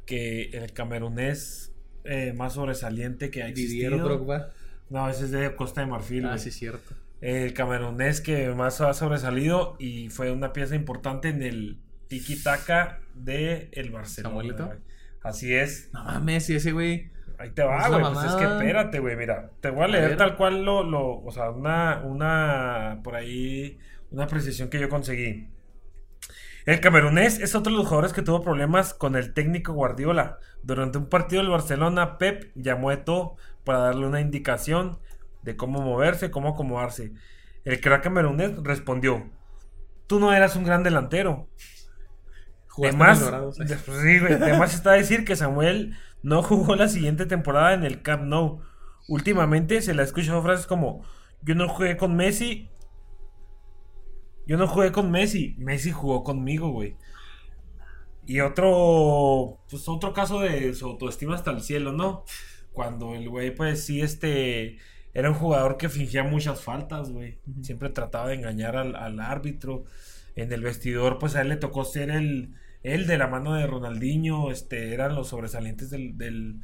que 0.06 0.50
el 0.54 0.72
camerunés 0.72 1.72
eh, 2.02 2.32
más 2.36 2.54
sobresaliente 2.54 3.30
que 3.30 3.44
ha 3.44 3.46
Didier 3.46 3.92
existido. 3.92 3.98
Drogba. 4.08 4.48
No, 4.90 5.08
ese 5.08 5.26
es 5.26 5.30
de 5.30 5.54
Costa 5.54 5.80
de 5.82 5.86
Marfil, 5.86 6.24
Ah, 6.24 6.30
güey. 6.30 6.40
sí, 6.40 6.50
cierto. 6.50 6.96
El 7.20 7.52
camerunés 7.52 8.20
que 8.20 8.48
más 8.50 8.80
ha 8.80 8.94
sobresalido 8.94 9.76
y 9.78 10.08
fue 10.08 10.30
una 10.30 10.52
pieza 10.52 10.76
importante 10.76 11.28
en 11.28 11.42
el 11.42 11.80
tiki-taka 12.08 13.00
de 13.14 13.70
el 13.72 13.90
Barcelona. 13.90 14.78
Así 15.22 15.52
es. 15.52 15.90
No 15.92 16.04
mames, 16.04 16.48
y 16.50 16.56
ese 16.56 16.72
güey. 16.72 17.10
Ahí 17.38 17.50
te 17.50 17.62
va, 17.62 17.88
güey. 17.88 18.02
Pues 18.12 18.24
es 18.24 18.34
que 18.34 18.44
espérate, 18.44 18.98
güey. 19.00 19.16
Mira, 19.16 19.50
te 19.60 19.70
voy 19.70 19.84
a 19.84 19.88
leer 19.88 20.16
tal 20.16 20.36
cual 20.36 20.64
lo, 20.64 20.82
lo. 20.84 21.22
O 21.22 21.30
sea, 21.30 21.50
una. 21.50 22.02
Una. 22.04 23.00
Por 23.02 23.16
ahí. 23.16 23.78
Una 24.10 24.26
precisión 24.26 24.70
que 24.70 24.80
yo 24.80 24.88
conseguí. 24.88 25.48
El 26.66 26.80
camerunés 26.80 27.40
es 27.40 27.54
otro 27.54 27.72
de 27.72 27.78
los 27.78 27.86
jugadores 27.86 28.12
que 28.12 28.22
tuvo 28.22 28.42
problemas 28.42 28.92
con 28.92 29.16
el 29.16 29.32
técnico 29.32 29.72
Guardiola. 29.72 30.38
Durante 30.62 30.98
un 30.98 31.08
partido 31.08 31.42
del 31.42 31.50
Barcelona, 31.50 32.18
Pep 32.18 32.50
llamó 32.54 32.90
a 32.90 32.94
Eto'o 32.94 33.36
para 33.64 33.78
darle 33.78 34.06
una 34.06 34.20
indicación 34.20 34.98
de 35.42 35.56
cómo 35.56 35.80
moverse, 35.80 36.30
cómo 36.30 36.48
acomodarse. 36.50 37.12
El 37.64 37.80
crack 37.80 38.02
camerunés 38.04 38.56
respondió: 38.62 39.30
Tú 40.06 40.20
no 40.20 40.32
eras 40.32 40.56
un 40.56 40.64
gran 40.64 40.82
delantero. 40.82 41.48
Además, 42.82 43.20
eh. 43.60 43.64
de- 43.64 43.76
sí, 43.78 44.34
además 44.34 44.74
está 44.74 44.92
a 44.92 44.94
decir 44.94 45.24
que 45.24 45.36
Samuel 45.36 45.96
no 46.22 46.42
jugó 46.42 46.76
la 46.76 46.88
siguiente 46.88 47.26
temporada 47.26 47.74
en 47.74 47.84
el 47.84 48.02
Camp 48.02 48.24
Nou. 48.24 48.60
Últimamente 49.08 49.80
se 49.82 49.94
le 49.94 50.02
ha 50.02 50.04
escuchado 50.04 50.42
frases 50.42 50.66
como 50.66 51.02
yo 51.42 51.54
no 51.54 51.68
jugué 51.68 51.96
con 51.96 52.14
Messi. 52.16 52.70
Yo 54.46 54.56
no 54.56 54.66
jugué 54.66 54.92
con 54.92 55.10
Messi. 55.10 55.54
Messi 55.58 55.90
jugó 55.90 56.24
conmigo, 56.24 56.70
güey. 56.70 56.96
Y 58.26 58.40
otro, 58.40 59.58
pues 59.70 59.88
otro 59.88 60.12
caso 60.12 60.40
de 60.40 60.74
su 60.74 60.86
autoestima 60.86 61.34
hasta 61.34 61.50
el 61.50 61.62
cielo, 61.62 61.92
¿no? 61.92 62.24
Cuando 62.72 63.14
el 63.14 63.28
güey, 63.28 63.54
pues 63.54 63.84
sí, 63.84 64.02
este, 64.02 64.78
era 65.18 65.30
un 65.30 65.34
jugador 65.36 65.76
que 65.76 65.88
fingía 65.88 66.22
muchas 66.22 66.60
faltas, 66.60 67.10
güey. 67.10 67.38
Siempre 67.62 67.88
trataba 67.88 68.28
de 68.28 68.36
engañar 68.36 68.76
al, 68.76 68.94
al 68.94 69.18
árbitro. 69.18 69.84
En 70.36 70.52
el 70.52 70.62
vestidor, 70.62 71.18
pues 71.18 71.34
a 71.34 71.40
él 71.40 71.48
le 71.48 71.56
tocó 71.56 71.84
ser 71.84 72.10
el, 72.10 72.54
el 72.84 73.08
de 73.08 73.18
la 73.18 73.26
mano 73.26 73.54
de 73.54 73.66
Ronaldinho, 73.66 74.52
este, 74.52 74.94
eran 74.94 75.16
los 75.16 75.26
sobresalientes 75.30 75.90
del, 75.90 76.16
del, 76.16 76.60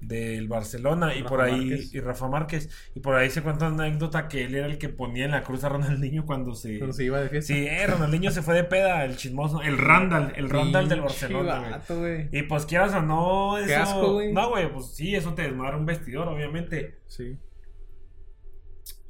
del 0.00 0.46
Barcelona 0.46 1.12
y 1.16 1.22
Rafa 1.22 1.28
por 1.28 1.40
ahí, 1.40 1.70
Márquez. 1.70 1.94
y 1.94 2.00
Rafa 2.00 2.28
Márquez, 2.28 2.90
y 2.94 3.00
por 3.00 3.16
ahí 3.16 3.28
se 3.30 3.42
cuenta 3.42 3.66
una 3.68 3.86
anécdota 3.86 4.28
que 4.28 4.44
él 4.44 4.54
era 4.54 4.66
el 4.66 4.78
que 4.78 4.88
ponía 4.88 5.24
en 5.24 5.32
la 5.32 5.42
cruz 5.42 5.64
a 5.64 5.68
Ronaldinho 5.68 6.24
cuando 6.26 6.54
se... 6.54 6.78
Cuando 6.78 6.94
se 6.94 7.04
iba 7.06 7.20
de 7.20 7.28
fiesta. 7.28 7.52
Sí, 7.52 7.66
eh, 7.66 7.84
Ronaldinho 7.88 8.30
se 8.30 8.42
fue 8.42 8.54
de 8.54 8.62
peda, 8.62 9.04
el 9.04 9.16
chismoso, 9.16 9.62
el 9.62 9.76
Randall, 9.76 10.32
el 10.36 10.48
Randall 10.48 10.88
del 10.88 11.00
Barcelona, 11.00 11.58
güey. 11.58 11.70
vato, 11.72 11.98
güey. 11.98 12.28
Y 12.30 12.42
pues 12.44 12.66
quieras 12.66 12.94
o 12.94 13.02
no, 13.02 13.58
eso... 13.58 13.66
Qué 13.66 13.74
asco, 13.74 14.12
güey. 14.12 14.32
No, 14.32 14.50
güey, 14.50 14.72
pues 14.72 14.94
sí, 14.94 15.16
eso 15.16 15.34
te 15.34 15.42
desmadra 15.42 15.76
un 15.76 15.86
vestidor, 15.86 16.28
obviamente. 16.28 17.00
Sí. 17.08 17.36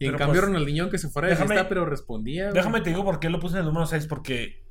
Y 0.01 0.05
en 0.07 0.13
Pero, 0.13 0.19
cambio 0.19 0.41
pues, 0.41 0.53
Ronaldinho 0.53 0.85
aunque 0.85 0.99
se 0.99 1.09
fuera 1.09 1.29
de 1.29 1.35
déjame- 1.35 1.49
fiesta, 1.55 1.69
pero 1.69 1.85
respondía. 1.85 2.45
güey. 2.45 2.55
Déjame 2.55 2.81
te 2.83 2.91
digo 2.91 3.05
por 3.05 3.19
qué 3.21 3.31
lo 3.31 3.41
puse 3.41 3.55
en 3.55 3.61
el 3.61 3.67
número 3.67 3.87
6, 3.87 4.07
porque 4.07 4.63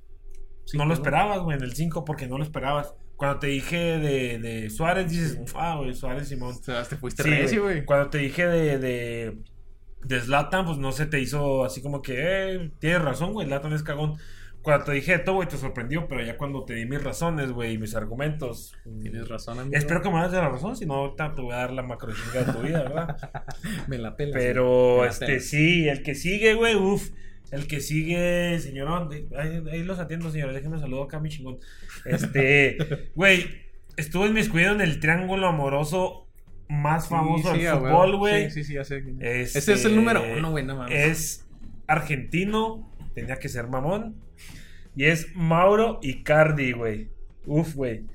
Sí, 0.66 0.78
no 0.78 0.86
lo 0.86 0.94
esperabas, 0.94 1.40
güey, 1.40 1.58
en 1.58 1.64
el 1.64 1.74
5, 1.74 2.04
porque 2.06 2.28
no 2.28 2.38
lo 2.38 2.44
esperabas. 2.44 2.94
Cuando 3.16 3.40
te 3.40 3.48
dije 3.48 3.78
de, 3.98 4.38
de 4.40 4.70
Suárez, 4.70 5.10
dices, 5.10 5.40
ah, 5.56 5.76
güey, 5.78 5.94
Suárez 5.94 6.28
Simón. 6.28 6.56
O 6.60 6.64
sea, 6.64 6.84
te 6.84 6.98
fuiste 6.98 7.24
Sí, 7.24 7.30
recio, 7.30 7.64
güey. 7.64 7.84
Cuando 7.86 8.10
te 8.10 8.18
dije 8.20 8.46
de, 8.46 8.78
de, 8.78 9.38
de 10.04 10.22
Zlatan, 10.22 10.66
pues 10.66 10.78
no 10.78 10.92
se 10.92 11.06
te 11.08 11.20
hizo 11.20 11.64
así 11.66 11.82
como 11.82 12.02
que, 12.02 12.16
eh, 12.18 12.72
tienes 12.80 13.02
razón, 13.02 13.34
güey, 13.34 13.48
Zlatan 13.48 13.74
es 13.74 13.82
cagón. 13.84 14.18
Cuando 14.68 14.84
te 14.84 14.92
dije 14.92 15.14
esto, 15.14 15.34
güey, 15.34 15.48
te 15.48 15.56
sorprendió, 15.56 16.10
pero 16.10 16.22
ya 16.26 16.36
cuando 16.36 16.66
te 16.66 16.74
di 16.74 16.86
mis 16.86 17.02
razones, 17.02 17.54
güey, 17.54 17.76
y 17.76 17.78
mis 17.78 17.96
argumentos. 17.96 18.76
mm, 18.84 19.00
Tienes 19.00 19.30
razón, 19.30 19.60
amigo. 19.60 19.78
Espero 19.78 20.02
que 20.02 20.10
me 20.10 20.22
des 20.22 20.34
la 20.34 20.50
razón, 20.50 20.76
si 20.76 20.86
no, 20.86 20.96
ahorita 20.96 21.36
te 21.36 21.42
voy 21.42 21.54
a 21.54 21.60
dar 21.60 21.72
la 21.72 21.84
macro 21.84 22.12
de 22.12 22.44
tu 22.52 22.60
vida, 22.60 22.84
¿verdad? 22.84 23.18
Me 23.88 23.98
la 23.98 24.18
pelas. 24.18 24.34
Pero, 24.36 25.06
la 25.06 25.10
este, 25.10 25.40
sí, 25.40 25.88
el 25.88 26.04
que 26.04 26.16
sigue, 26.16 26.54
güey, 26.56 26.76
uff. 26.76 27.12
El 27.50 27.66
que 27.66 27.80
sigue, 27.80 28.60
señorón, 28.60 29.10
ahí, 29.38 29.64
ahí 29.72 29.84
los 29.84 30.00
atiendo, 30.00 30.30
señores, 30.32 30.54
déjenme 30.54 30.80
saludar 30.80 31.06
acá 31.06 31.22
mi 31.22 31.30
chingón. 31.30 31.60
Este, 32.04 32.78
güey, 33.16 33.46
estuvo 33.96 34.26
inmiscuido 34.26 34.74
en 34.74 34.82
el 34.82 35.00
triángulo 35.00 35.48
amoroso 35.48 36.28
más 36.68 37.08
famoso 37.08 37.56
sí, 37.56 37.62
del 37.62 37.74
fútbol, 37.78 38.18
güey. 38.18 38.52
Sí, 38.52 38.64
sí, 38.64 38.64
sí, 38.66 38.74
ya 38.74 38.84
sé. 38.84 39.02
Este, 39.22 39.60
Ese 39.60 39.74
es 39.76 39.86
el 39.86 39.96
número 39.96 40.22
uno, 40.38 40.52
güey, 40.52 40.66
no 40.66 40.76
mames. 40.76 40.94
Es 40.94 41.48
argentino, 41.88 42.92
tenía 43.18 43.38
que 43.38 43.50
ser 43.50 43.68
mamón. 43.68 44.16
Y 44.96 45.06
es 45.06 45.36
Mauro 45.36 46.00
Icardi, 46.04 46.72
güey. 46.74 47.10
Uf, 47.48 47.74
güey. 47.74 48.06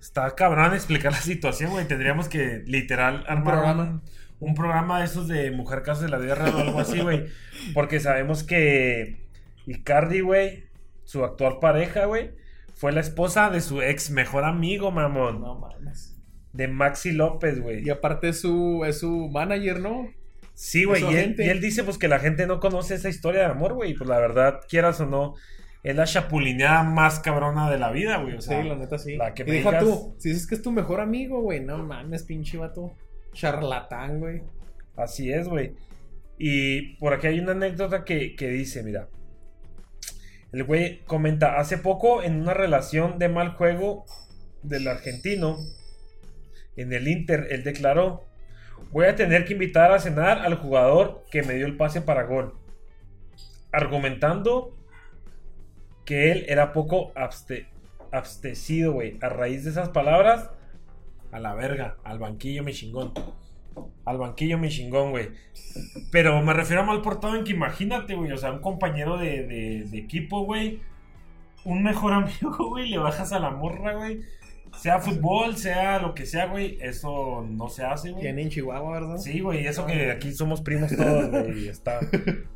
Está 0.00 0.32
cabrón 0.36 0.74
explicar 0.74 1.10
la 1.10 1.18
situación, 1.18 1.72
güey. 1.72 1.88
Tendríamos 1.88 2.28
que 2.28 2.62
literal 2.64 3.24
armar 3.26 3.54
programa. 3.54 3.82
un, 3.82 4.48
un 4.48 4.54
programa 4.54 5.00
de 5.00 5.06
esos 5.06 5.26
de 5.26 5.50
Mujer 5.50 5.82
Casos 5.82 6.04
de 6.04 6.08
la 6.08 6.18
Vida 6.18 6.36
Real 6.36 6.54
o 6.54 6.58
algo 6.58 6.78
así, 6.78 7.00
güey. 7.00 7.26
Porque 7.74 7.98
sabemos 7.98 8.44
que 8.44 9.26
Icardi, 9.66 10.20
güey, 10.20 10.66
su 11.02 11.24
actual 11.24 11.58
pareja, 11.60 12.04
güey, 12.04 12.30
fue 12.76 12.92
la 12.92 13.00
esposa 13.00 13.50
de 13.50 13.60
su 13.60 13.82
ex 13.82 14.10
mejor 14.10 14.44
amigo, 14.44 14.92
mamón. 14.92 15.40
No 15.40 15.56
mames. 15.56 16.16
De 16.52 16.68
Maxi 16.68 17.10
López, 17.10 17.60
güey. 17.60 17.84
Y 17.84 17.90
aparte 17.90 18.28
es 18.28 18.40
su, 18.40 18.84
es 18.86 19.00
su 19.00 19.28
manager, 19.30 19.80
¿no? 19.80 20.06
Sí, 20.54 20.84
güey, 20.84 21.02
y 21.02 21.06
él, 21.06 21.24
gente. 21.24 21.46
y 21.46 21.48
él 21.48 21.60
dice 21.60 21.82
pues 21.82 21.98
que 21.98 22.08
la 22.08 22.18
gente 22.18 22.46
no 22.46 22.60
conoce 22.60 22.94
esa 22.94 23.08
historia 23.08 23.40
de 23.40 23.46
amor, 23.46 23.74
güey. 23.74 23.94
Pues 23.94 24.08
la 24.08 24.18
verdad, 24.18 24.60
quieras 24.68 25.00
o 25.00 25.06
no, 25.06 25.34
es 25.82 25.96
la 25.96 26.04
chapulineada 26.04 26.82
más 26.84 27.20
cabrona 27.20 27.70
de 27.70 27.78
la 27.78 27.90
vida, 27.90 28.18
güey. 28.18 28.36
O 28.36 28.40
sea, 28.40 28.62
sí, 28.62 28.68
la 28.68 28.76
neta 28.76 28.98
sí. 28.98 29.16
la 29.16 29.34
que 29.34 29.42
y 29.42 29.46
me 29.46 29.52
deja 29.52 29.70
digas- 29.70 29.84
tú, 29.84 30.14
si 30.18 30.28
dices 30.28 30.46
que 30.46 30.54
es 30.54 30.62
tu 30.62 30.70
mejor 30.70 31.00
amigo, 31.00 31.40
güey, 31.40 31.60
no 31.60 31.78
mames, 31.78 32.22
pinche 32.24 32.58
vato. 32.58 32.92
Charlatán, 33.32 34.20
güey. 34.20 34.42
Así 34.96 35.32
es, 35.32 35.48
güey. 35.48 35.74
Y 36.38 36.96
por 36.96 37.14
aquí 37.14 37.28
hay 37.28 37.40
una 37.40 37.52
anécdota 37.52 38.04
que, 38.04 38.36
que 38.36 38.48
dice, 38.48 38.82
mira. 38.82 39.08
El 40.52 40.64
güey 40.64 41.02
comenta, 41.06 41.58
hace 41.58 41.78
poco 41.78 42.22
en 42.22 42.40
una 42.40 42.52
relación 42.52 43.18
de 43.18 43.30
mal 43.30 43.54
juego 43.54 44.04
del 44.62 44.86
argentino, 44.86 45.56
en 46.76 46.92
el 46.92 47.08
Inter, 47.08 47.48
él 47.50 47.64
declaró, 47.64 48.24
voy 48.92 49.06
a 49.06 49.16
tener 49.16 49.44
que 49.44 49.54
invitar 49.54 49.90
a 49.92 49.98
cenar 49.98 50.38
al 50.40 50.54
jugador 50.56 51.24
que 51.30 51.42
me 51.42 51.54
dio 51.54 51.66
el 51.66 51.76
pase 51.76 52.00
para 52.02 52.24
gol. 52.24 52.54
Argumentando 53.72 54.76
que 56.04 56.32
él 56.32 56.44
era 56.48 56.72
poco 56.72 57.12
abste- 57.14 57.68
abstecido, 58.10 58.92
güey. 58.92 59.18
A 59.22 59.28
raíz 59.28 59.64
de 59.64 59.70
esas 59.70 59.88
palabras, 59.90 60.50
a 61.30 61.38
la 61.40 61.54
verga, 61.54 61.96
al 62.04 62.18
banquillo 62.18 62.62
mi 62.62 62.72
chingón. 62.72 63.12
Al 64.04 64.18
banquillo 64.18 64.58
mi 64.58 64.68
chingón, 64.68 65.10
güey. 65.12 65.30
Pero 66.10 66.42
me 66.42 66.52
refiero 66.52 66.82
a 66.82 66.84
mal 66.84 67.00
portado 67.00 67.36
en 67.36 67.44
que 67.44 67.52
imagínate, 67.52 68.14
güey. 68.14 68.32
O 68.32 68.36
sea, 68.36 68.52
un 68.52 68.60
compañero 68.60 69.16
de, 69.16 69.46
de- 69.46 69.84
de 69.90 69.98
equipo, 69.98 70.44
güey. 70.44 70.80
Un 71.64 71.82
mejor 71.82 72.12
amigo, 72.12 72.68
güey. 72.68 72.90
Le 72.90 72.98
bajas 72.98 73.32
a 73.32 73.38
la 73.38 73.50
morra, 73.50 73.94
güey. 73.94 74.20
Sea 74.76 74.98
fútbol, 75.00 75.56
sea 75.56 75.98
lo 76.00 76.14
que 76.14 76.26
sea, 76.26 76.46
güey. 76.46 76.78
Eso 76.80 77.46
no 77.48 77.68
se 77.68 77.84
hace, 77.84 78.10
güey. 78.10 78.22
Tiene 78.22 78.42
en 78.42 78.48
Chihuahua, 78.48 78.92
¿verdad? 79.00 79.16
Sí, 79.18 79.40
güey, 79.40 79.62
y 79.62 79.66
eso 79.66 79.86
que 79.86 80.10
aquí 80.10 80.32
somos 80.32 80.60
primos 80.62 80.90
todos, 80.96 81.30
güey. 81.30 81.68
Está 81.68 82.00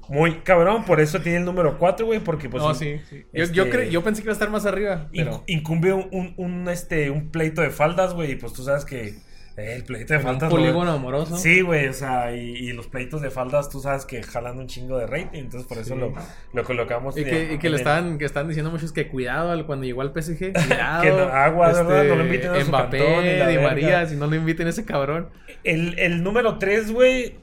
muy 0.08 0.40
cabrón, 0.40 0.84
por 0.84 1.00
eso 1.00 1.20
tiene 1.20 1.38
el 1.38 1.44
número 1.44 1.78
4, 1.78 2.06
güey, 2.06 2.20
porque 2.20 2.48
pues 2.48 2.62
no, 2.62 2.74
sí, 2.74 2.96
sí. 3.10 3.24
Yo, 3.32 3.44
yo, 3.46 3.64
este- 3.64 3.76
cre- 3.86 3.90
yo 3.90 4.02
pensé 4.02 4.22
que 4.22 4.26
iba 4.26 4.32
a 4.32 4.34
estar 4.34 4.50
más 4.50 4.66
arriba, 4.66 5.08
pero... 5.12 5.44
incumbe 5.46 5.92
un, 5.92 6.08
un, 6.10 6.34
un, 6.36 6.68
este, 6.68 7.10
un 7.10 7.30
pleito 7.30 7.60
de 7.60 7.70
faldas, 7.70 8.14
güey, 8.14 8.32
y 8.32 8.36
pues 8.36 8.52
tú 8.52 8.62
sabes 8.62 8.84
que 8.84 9.14
el 9.56 9.84
pleito 9.84 10.12
de 10.12 10.18
un 10.18 10.22
faldas... 10.24 10.50
lo- 10.52 10.56
polígono 10.58 10.92
amoroso. 10.92 11.36
Sí, 11.38 11.62
güey, 11.62 11.88
o 11.88 11.92
sea, 11.94 12.34
y, 12.36 12.40
y 12.40 12.72
los 12.72 12.88
pleitos 12.88 13.22
de 13.22 13.30
faldas, 13.30 13.70
tú 13.70 13.80
sabes 13.80 14.04
que 14.04 14.22
jalan 14.22 14.58
un 14.58 14.66
chingo 14.66 14.98
de 14.98 15.06
rating, 15.06 15.38
entonces 15.40 15.66
por 15.66 15.78
eso 15.78 15.94
Sí. 15.94 16.00
lo, 16.00 16.12
lo 16.52 16.64
colocamos. 16.64 17.16
Y 17.16 17.24
de- 17.24 17.30
que, 17.30 17.52
y 17.54 17.58
que 17.58 17.68
el- 17.68 17.74
estaban, 17.76 18.18
que 18.18 18.26
están 18.26 18.48
diciendo 18.48 18.70
muchos 18.70 18.92
que 18.92 19.08
cuidado 19.08 19.50
al- 19.52 19.64
cuando 19.64 19.86
llegó 19.86 20.02
al 20.02 20.12
PSG. 20.12 20.52
Cuidado. 20.52 21.02
Que 21.02 21.10
no- 21.10 21.22
aguas, 21.32 21.74
¿verdad? 21.86 22.04
No 22.04 22.16
lo 22.16 22.24
inviten 22.24 22.50
a 22.50 22.60
su 22.60 22.68
Mbappé, 22.68 22.98
cantón, 22.98 23.24
ni 23.24 23.36
la 23.38 23.48
Di. 23.48 23.58
María, 23.58 24.06
si 24.06 24.16
no 24.16 24.26
lo 24.26 24.36
inviten 24.36 24.66
a 24.66 24.70
ese 24.70 24.84
cabrón. 24.84 25.30
El, 25.64 25.98
el 25.98 26.22
número 26.22 26.58
3, 26.58 26.92
güey, 26.92 27.36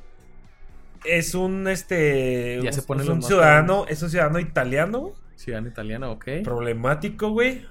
es 1.05 1.33
un, 1.35 1.67
este... 1.67 2.59
Ya 2.61 2.69
un- 2.69 2.73
se 2.73 2.81
ponen 2.83 3.03
es 3.05 3.09
un 3.09 3.23
ciudadano, 3.23 3.85
es 3.89 4.01
un 4.03 4.09
ciudadano 4.09 4.39
italiano, 4.39 4.99
güey. 4.99 5.13
Ciudadano 5.35 5.67
italiano, 5.67 6.11
ok. 6.11 6.25
problemático, 6.43 7.31
güey. 7.31 7.65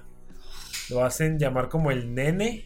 Lo 0.89 1.03
hacen 1.05 1.39
llamar 1.39 1.69
como 1.69 1.89
el 1.91 2.13
nene. 2.13 2.65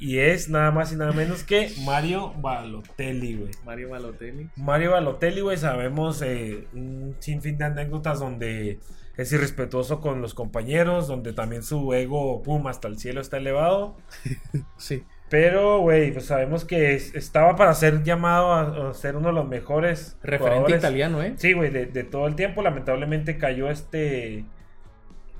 Y 0.00 0.18
es 0.18 0.48
nada 0.48 0.70
más 0.70 0.92
y 0.92 0.96
nada 0.96 1.12
menos 1.12 1.42
que 1.42 1.72
Mario 1.84 2.32
Balotelli, 2.40 3.34
güey. 3.36 3.50
Mario 3.64 3.90
Balotelli. 3.90 4.48
Mario 4.56 4.92
Balotelli, 4.92 5.40
güey, 5.40 5.56
sabemos 5.56 6.22
eh, 6.22 6.68
un 6.72 7.16
sinfín 7.18 7.58
de 7.58 7.64
anécdotas 7.64 8.20
donde 8.20 8.78
es 9.16 9.32
irrespetuoso 9.32 10.00
con 10.00 10.20
los 10.22 10.34
compañeros, 10.34 11.08
donde 11.08 11.32
también 11.32 11.64
su 11.64 11.92
ego, 11.94 12.40
pum, 12.42 12.68
hasta 12.68 12.86
el 12.86 12.98
cielo 12.98 13.20
está 13.20 13.38
elevado. 13.38 13.96
Sí. 14.76 15.02
Pero, 15.30 15.80
güey, 15.80 16.10
pues 16.12 16.24
sabemos 16.26 16.64
que 16.64 16.94
es- 16.94 17.14
estaba 17.14 17.54
para 17.56 17.74
ser 17.74 18.02
llamado 18.02 18.52
a, 18.52 18.90
a 18.90 18.94
ser 18.94 19.14
uno 19.16 19.28
de 19.28 19.34
los 19.34 19.46
mejores 19.46 20.16
Referente 20.22 20.48
jugadores. 20.54 20.78
italiano, 20.78 21.22
¿eh? 21.22 21.34
Sí, 21.36 21.52
güey, 21.52 21.70
de, 21.70 21.84
de 21.86 22.04
todo 22.04 22.26
el 22.28 22.34
tiempo. 22.34 22.62
Lamentablemente 22.62 23.36
cayó 23.36 23.68
este. 23.68 24.44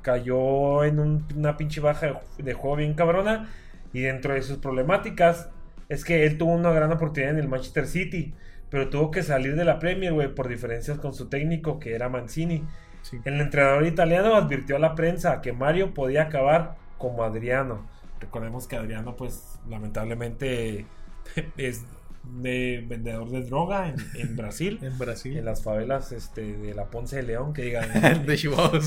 Cayó 0.02 0.84
en 0.84 0.98
un- 1.00 1.26
una 1.36 1.56
pinche 1.56 1.80
baja 1.80 2.06
de, 2.36 2.42
de 2.44 2.54
juego 2.54 2.76
bien 2.76 2.94
cabrona. 2.94 3.48
Y 3.92 4.00
dentro 4.02 4.34
de 4.34 4.42
sus 4.42 4.58
problemáticas 4.58 5.50
es 5.88 6.04
que 6.04 6.26
él 6.26 6.38
tuvo 6.38 6.52
una 6.52 6.70
gran 6.70 6.92
oportunidad 6.92 7.32
en 7.32 7.38
el 7.38 7.48
Manchester 7.48 7.86
City. 7.86 8.34
Pero 8.70 8.90
tuvo 8.90 9.10
que 9.10 9.22
salir 9.22 9.56
de 9.56 9.64
la 9.64 9.78
Premier, 9.78 10.12
güey, 10.12 10.34
por 10.34 10.48
diferencias 10.48 10.98
con 10.98 11.14
su 11.14 11.28
técnico, 11.28 11.78
que 11.78 11.94
era 11.94 12.08
Mancini. 12.08 12.64
Sí. 13.02 13.18
El 13.24 13.40
entrenador 13.40 13.86
italiano 13.86 14.34
advirtió 14.34 14.76
a 14.76 14.78
la 14.78 14.94
prensa 14.94 15.40
que 15.40 15.52
Mario 15.52 15.94
podía 15.94 16.24
acabar 16.24 16.76
como 16.98 17.22
Adriano. 17.22 17.86
Recordemos 18.20 18.66
que 18.66 18.76
Adriano, 18.76 19.16
pues, 19.16 19.58
lamentablemente 19.68 20.84
es 21.56 21.84
de 22.24 22.84
vendedor 22.86 23.30
de 23.30 23.42
droga 23.42 23.88
en, 23.88 23.96
en 24.14 24.36
Brasil. 24.36 24.78
En 24.82 24.98
Brasil. 24.98 25.36
En 25.36 25.44
las 25.44 25.62
favelas 25.62 26.12
este, 26.12 26.56
de 26.56 26.74
la 26.74 26.86
Ponce 26.86 27.16
de 27.16 27.22
León, 27.22 27.52
que 27.52 27.62
digan. 27.62 27.88
de 28.26 28.36
Chihuahua, 28.36 28.80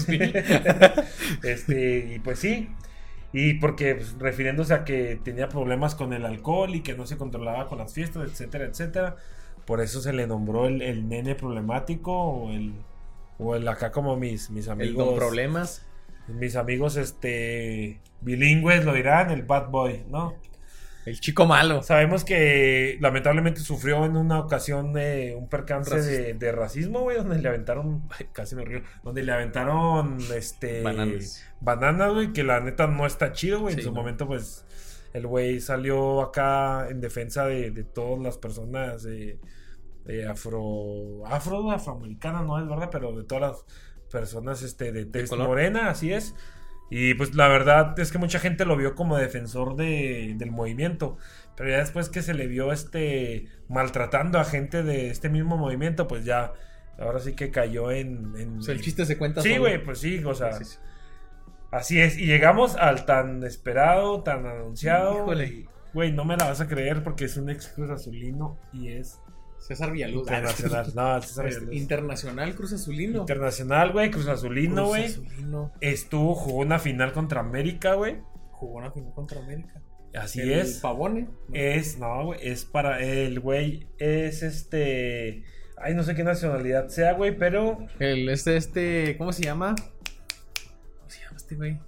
este, 1.43 2.13
y 2.15 2.19
pues 2.19 2.39
sí. 2.39 2.69
Y 3.33 3.55
porque 3.55 3.95
pues, 3.95 4.17
refiriéndose 4.19 4.73
a 4.73 4.83
que 4.83 5.19
tenía 5.23 5.47
problemas 5.49 5.95
con 5.95 6.13
el 6.13 6.25
alcohol 6.25 6.75
y 6.75 6.81
que 6.81 6.95
no 6.95 7.05
se 7.07 7.17
controlaba 7.17 7.67
con 7.67 7.77
las 7.77 7.93
fiestas, 7.93 8.23
etcétera, 8.29 8.65
etcétera. 8.65 9.15
Por 9.65 9.79
eso 9.81 10.01
se 10.01 10.13
le 10.13 10.27
nombró 10.27 10.67
el, 10.67 10.81
el 10.81 11.07
nene 11.07 11.35
problemático 11.35 12.11
o 12.13 12.51
el, 12.51 12.73
o 13.37 13.55
el 13.55 13.67
acá 13.67 13.91
como 13.91 14.17
mis, 14.17 14.49
mis 14.49 14.67
El 14.67 14.73
amigos. 14.73 15.05
con 15.05 15.15
problemas. 15.15 15.85
Mis 16.27 16.55
amigos 16.55 16.97
este 16.97 17.99
bilingües 18.21 18.85
lo 18.85 18.93
dirán, 18.93 19.31
el 19.31 19.43
bad 19.43 19.69
boy, 19.69 20.03
¿no? 20.09 20.35
El 21.05 21.19
chico 21.19 21.45
malo. 21.45 21.81
Sabemos 21.83 22.23
que 22.23 22.97
lamentablemente 22.99 23.61
sufrió 23.61 24.05
en 24.05 24.15
una 24.15 24.39
ocasión 24.39 24.93
eh, 24.97 25.35
un 25.35 25.49
percance 25.49 25.95
de, 25.95 26.17
Racista. 26.17 26.45
de 26.45 26.51
racismo, 26.51 26.99
güey, 27.01 27.17
donde 27.17 27.39
le 27.39 27.47
aventaron, 27.47 28.03
ay, 28.19 28.27
casi 28.31 28.55
me 28.55 28.65
río, 28.65 28.81
donde 29.03 29.23
le 29.23 29.31
aventaron, 29.31 30.17
este, 30.35 30.81
Bananas. 30.83 31.43
bananas, 31.59 32.13
güey, 32.13 32.33
que 32.33 32.43
la 32.43 32.59
neta 32.59 32.87
no 32.87 33.05
está 33.05 33.31
chido, 33.31 33.61
güey. 33.61 33.73
Sí, 33.73 33.79
en 33.81 33.85
su 33.85 33.91
no. 33.91 33.95
momento, 33.95 34.27
pues, 34.27 34.65
el 35.13 35.25
güey 35.27 35.59
salió 35.59 36.21
acá 36.21 36.87
en 36.89 37.01
defensa 37.01 37.45
de, 37.45 37.71
de 37.71 37.83
todas 37.83 38.19
las 38.21 38.37
personas 38.37 39.05
eh, 39.07 40.25
afro, 40.27 41.25
afro, 41.25 41.71
afroamericanas, 41.71 42.45
no 42.45 42.59
es 42.59 42.67
verdad, 42.67 42.89
pero 42.91 43.11
de 43.13 43.23
todas 43.23 43.51
las 43.51 43.65
personas, 44.11 44.61
este, 44.61 44.91
de 44.91 45.05
tez 45.05 45.31
morena, 45.31 45.89
así 45.89 46.11
es. 46.13 46.35
Y 46.93 47.13
pues 47.15 47.33
la 47.35 47.47
verdad 47.47 47.97
es 47.99 48.11
que 48.11 48.17
mucha 48.19 48.37
gente 48.37 48.65
lo 48.65 48.75
vio 48.75 48.93
como 48.95 49.17
defensor 49.17 49.75
de- 49.77 50.35
del 50.37 50.51
movimiento. 50.51 51.17
Pero 51.55 51.69
ya 51.69 51.77
después 51.77 52.09
que 52.09 52.21
se 52.21 52.33
le 52.33 52.45
vio 52.47 52.71
este 52.73 53.47
maltratando 53.69 54.37
a 54.39 54.43
gente 54.43 54.83
de 54.83 55.09
este 55.09 55.29
mismo 55.29 55.57
movimiento, 55.57 56.07
pues 56.07 56.25
ya 56.25 56.51
ahora 56.99 57.19
sí 57.19 57.33
que 57.33 57.49
cayó 57.49 57.91
en... 57.91 58.33
en- 58.37 58.57
O 58.59 58.61
sea, 58.61 58.73
el 58.75 58.81
chiste 58.81 59.05
se 59.05 59.17
cuenta 59.17 59.41
Sí, 59.41 59.57
güey, 59.57 59.81
pues 59.83 59.99
sí, 59.99 60.21
o 60.23 60.35
sea, 60.35 60.51
Sí, 60.53 60.65
sí. 60.65 60.77
así 61.71 61.99
es. 62.01 62.17
Y 62.17 62.25
llegamos 62.25 62.75
al 62.75 63.05
tan 63.05 63.41
esperado, 63.45 64.21
tan 64.21 64.45
anunciado. 64.45 65.13
Híjole. 65.23 65.65
Güey, 65.93 66.11
no 66.11 66.25
me 66.25 66.37
la 66.37 66.45
vas 66.47 66.61
a 66.61 66.67
creer 66.67 67.03
porque 67.03 67.25
es 67.25 67.37
un 67.37 67.49
ex 67.49 67.67
Cruz 67.69 67.89
Azulino 67.89 68.57
y 68.73 68.89
es 68.89 69.19
César 69.61 69.91
Villaluz. 69.91 70.21
internacional. 70.27 70.91
No, 70.95 71.21
César 71.21 71.47
Este, 71.47 71.59
Villaluz. 71.61 71.81
Internacional 71.81 72.55
Cruz 72.55 72.73
Azulino. 72.73 73.19
Internacional, 73.21 73.91
güey, 73.93 74.11
Cruz 74.11 74.27
Azulino, 74.27 74.75
Cruz 74.75 74.87
güey. 74.89 75.05
Azulino. 75.05 75.71
Estuvo, 75.81 76.35
jugó 76.35 76.59
una 76.59 76.79
final 76.79 77.13
contra 77.13 77.39
América, 77.41 77.93
güey. 77.93 78.17
Jugó 78.51 78.77
una 78.79 78.91
final 78.91 79.13
contra 79.13 79.39
América. 79.39 79.81
Así 80.13 80.41
El 80.41 80.51
es. 80.51 80.79
Pavone. 80.79 81.29
Es, 81.53 81.97
no, 81.97 82.25
güey, 82.25 82.39
es 82.43 82.65
para 82.65 82.99
el 83.01 83.39
güey, 83.39 83.87
es 83.97 84.43
este. 84.43 85.43
Ay, 85.77 85.95
no 85.95 86.03
sé 86.03 86.13
qué 86.15 86.23
nacionalidad 86.23 86.89
sea, 86.89 87.13
güey, 87.13 87.37
pero. 87.37 87.77
El, 87.99 88.27
este, 88.29 88.57
este, 88.57 89.15
¿cómo 89.17 89.31
se 89.31 89.43
llama? 89.43 89.73
¿Cómo 90.99 91.09
se 91.09 91.21
llama 91.21 91.37
este 91.37 91.55
güey? 91.55 91.79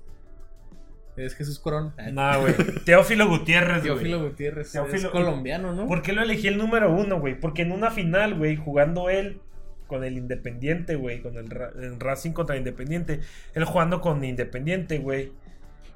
Es 1.15 1.35
Jesús 1.35 1.59
Corona. 1.59 1.93
No, 2.11 2.41
güey. 2.41 2.55
Teófilo 2.85 3.27
Gutiérrez, 3.29 3.77
güey. 3.83 3.87
Teófilo 3.87 4.23
Gutiérrez. 4.23 4.73
Teófilo- 4.73 4.95
Es 4.95 5.05
colombiano, 5.07 5.73
¿no? 5.73 5.87
¿Por 5.87 6.01
qué 6.01 6.13
lo 6.13 6.21
elegí 6.23 6.47
el 6.47 6.57
número 6.57 6.91
uno, 6.91 7.19
güey? 7.19 7.39
Porque 7.39 7.61
en 7.61 7.71
una 7.71 7.91
final, 7.91 8.35
güey, 8.35 8.55
jugando 8.55 9.09
él 9.09 9.39
con 9.87 10.03
el 10.03 10.17
Independiente, 10.17 10.95
güey, 10.95 11.21
con 11.21 11.37
el, 11.37 11.49
Ra- 11.49 11.71
el 11.79 11.99
Racing 11.99 12.31
contra 12.31 12.57
Independiente, 12.57 13.19
él 13.53 13.63
jugando 13.65 14.01
con 14.01 14.23
Independiente, 14.23 14.97
güey. 14.97 15.31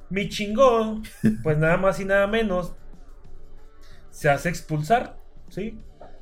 Mi 0.10 0.30
chingón, 0.30 1.04
pues 1.44 1.58
nada 1.58 1.78
más 1.78 2.00
y 2.00 2.06
nada 2.06 2.28
menos, 2.28 2.76
se 4.10 4.30
hace 4.30 4.50
expulsar, 4.50 5.18
¿sí? 5.50 5.80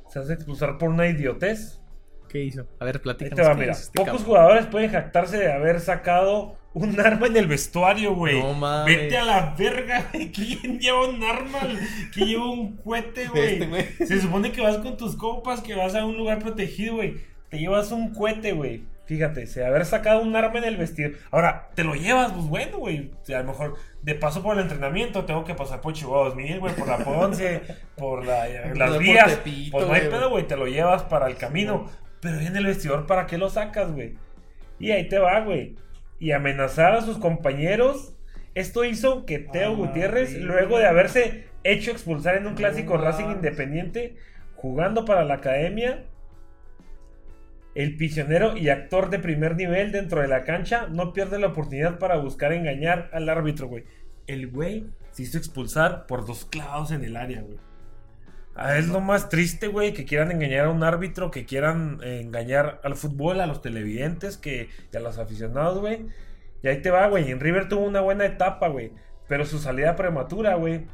Se 0.08 0.18
hace 0.18 0.32
expulsar 0.34 0.78
por 0.78 0.90
una 0.90 1.06
idiotez. 1.06 1.80
¿Qué 2.28 2.42
hizo? 2.42 2.66
A 2.80 2.84
ver, 2.84 3.00
platícanos. 3.00 3.36
te 3.36 3.42
va, 3.42 3.54
¿qué 3.54 3.60
mira. 3.60 3.72
hizo 3.72 3.82
este 3.82 3.96
Pocos 3.98 4.10
cabrón? 4.12 4.26
jugadores 4.26 4.66
pueden 4.66 4.90
jactarse 4.90 5.38
de 5.38 5.52
haber 5.52 5.80
sacado 5.80 6.56
un 6.78 7.00
arma 7.00 7.26
en 7.26 7.36
el 7.36 7.46
vestuario, 7.46 8.14
güey. 8.14 8.38
No 8.40 8.52
mames. 8.52 8.94
Vete 8.96 9.16
a 9.16 9.24
la 9.24 9.54
verga, 9.58 10.08
güey. 10.12 10.30
¿Quién 10.30 10.78
lleva 10.78 11.08
un 11.08 11.22
arma? 11.24 11.58
¿Quién 12.12 12.28
lleva 12.28 12.50
un 12.50 12.76
cohete, 12.76 13.26
güey? 13.32 13.54
Este, 13.54 13.66
güey. 13.66 13.84
Se 14.06 14.20
supone 14.20 14.52
que 14.52 14.60
vas 14.60 14.76
con 14.78 14.96
tus 14.96 15.16
compas, 15.16 15.60
que 15.62 15.74
vas 15.74 15.94
a 15.94 16.04
un 16.04 16.16
lugar 16.16 16.38
protegido, 16.38 16.96
güey. 16.96 17.16
Te 17.48 17.58
llevas 17.58 17.90
un 17.92 18.12
cohete, 18.12 18.52
güey. 18.52 18.82
Fíjate, 19.06 19.46
se 19.46 19.64
haber 19.64 19.86
sacado 19.86 20.20
un 20.20 20.34
arma 20.34 20.58
en 20.58 20.64
el 20.64 20.76
vestido. 20.76 21.12
Ahora, 21.30 21.70
te 21.76 21.84
lo 21.84 21.94
llevas, 21.94 22.32
pues 22.32 22.46
bueno, 22.46 22.78
güey. 22.78 23.12
O 23.22 23.24
sea, 23.24 23.38
a 23.38 23.42
lo 23.42 23.48
mejor 23.52 23.76
de 24.02 24.14
paso 24.16 24.42
por 24.42 24.56
el 24.56 24.62
entrenamiento 24.62 25.24
tengo 25.24 25.44
que 25.44 25.54
pasar 25.54 25.80
por 25.80 25.92
Chihuahua 25.92 26.30
2000, 26.30 26.58
güey, 26.60 26.74
por 26.74 26.88
la 26.88 26.98
Ponce, 26.98 27.62
por 27.96 28.26
la- 28.26 28.48
las 28.74 28.90
por 28.90 28.98
vías. 28.98 29.30
Tepito, 29.42 29.70
Pues 29.72 29.86
no 29.86 29.92
hay 29.94 30.00
pedo, 30.02 30.28
güey. 30.30 30.46
Te 30.46 30.56
lo 30.56 30.66
llevas 30.66 31.04
para 31.04 31.28
el 31.28 31.36
camino. 31.36 31.88
Pero 32.20 32.40
en 32.40 32.56
el 32.56 32.66
vestidor, 32.66 33.06
¿para 33.06 33.26
qué 33.26 33.38
lo 33.38 33.48
sacas, 33.48 33.92
güey? 33.92 34.14
Y 34.80 34.90
ahí 34.90 35.08
te 35.08 35.18
va, 35.20 35.40
güey. 35.40 35.76
Y 36.18 36.32
amenazar 36.32 36.94
a 36.94 37.02
sus 37.02 37.18
compañeros. 37.18 38.14
Esto 38.54 38.84
hizo 38.84 39.26
que 39.26 39.38
Teo 39.38 39.72
Ah, 39.72 39.76
Gutiérrez, 39.76 40.30
sí. 40.30 40.38
luego 40.40 40.78
de 40.78 40.86
haberse 40.86 41.46
hecho 41.62 41.90
expulsar 41.90 42.36
en 42.36 42.46
un 42.46 42.52
No 42.52 42.56
clásico 42.58 42.96
Racing. 42.96 43.26
Independiente, 43.30 44.16
jugando 44.54 45.04
para 45.04 45.24
la 45.24 45.34
academia, 45.34 46.04
el 47.74 47.96
prisionero 47.96 48.56
y 48.56 48.70
actor 48.70 49.10
de 49.10 49.18
primer 49.18 49.56
nivel 49.56 49.92
dentro 49.92 50.22
de 50.22 50.28
la 50.28 50.44
cancha 50.44 50.86
no 50.88 51.12
pierde 51.12 51.38
la 51.38 51.48
oportunidad 51.48 51.98
para 51.98 52.16
buscar 52.16 52.52
engañar 52.54 53.10
al 53.12 53.28
árbitro, 53.28 53.68
güey. 53.68 53.84
El 54.26 54.48
güey 54.48 54.86
se 55.10 55.24
hizo 55.24 55.36
expulsar 55.36 56.06
por 56.06 56.24
dos 56.26 56.46
clavos 56.46 56.90
en 56.90 57.04
el 57.04 57.16
área, 57.16 57.42
güey. 57.42 57.58
Ah, 58.58 58.78
es 58.78 58.88
lo 58.88 59.00
más 59.00 59.28
triste, 59.28 59.68
güey, 59.68 59.92
que 59.92 60.06
quieran 60.06 60.30
engañar 60.32 60.66
a 60.66 60.70
un 60.70 60.82
árbitro, 60.82 61.30
que 61.30 61.44
quieran 61.44 62.00
eh, 62.02 62.20
engañar 62.22 62.80
al 62.84 62.96
fútbol, 62.96 63.40
a 63.40 63.46
los 63.46 63.60
televidentes, 63.60 64.38
que, 64.38 64.70
y 64.92 64.96
a 64.96 65.00
los 65.00 65.18
aficionados, 65.18 65.78
güey. 65.78 66.06
Y 66.62 66.68
ahí 66.68 66.80
te 66.80 66.90
va, 66.90 67.06
güey. 67.08 67.30
En 67.30 67.38
River 67.38 67.68
tuvo 67.68 67.84
una 67.84 68.00
buena 68.00 68.24
etapa, 68.24 68.68
güey. 68.68 68.92
Pero 69.28 69.44
su 69.44 69.58
salida 69.58 69.94
prematura, 69.94 70.54
güey, 70.54 70.86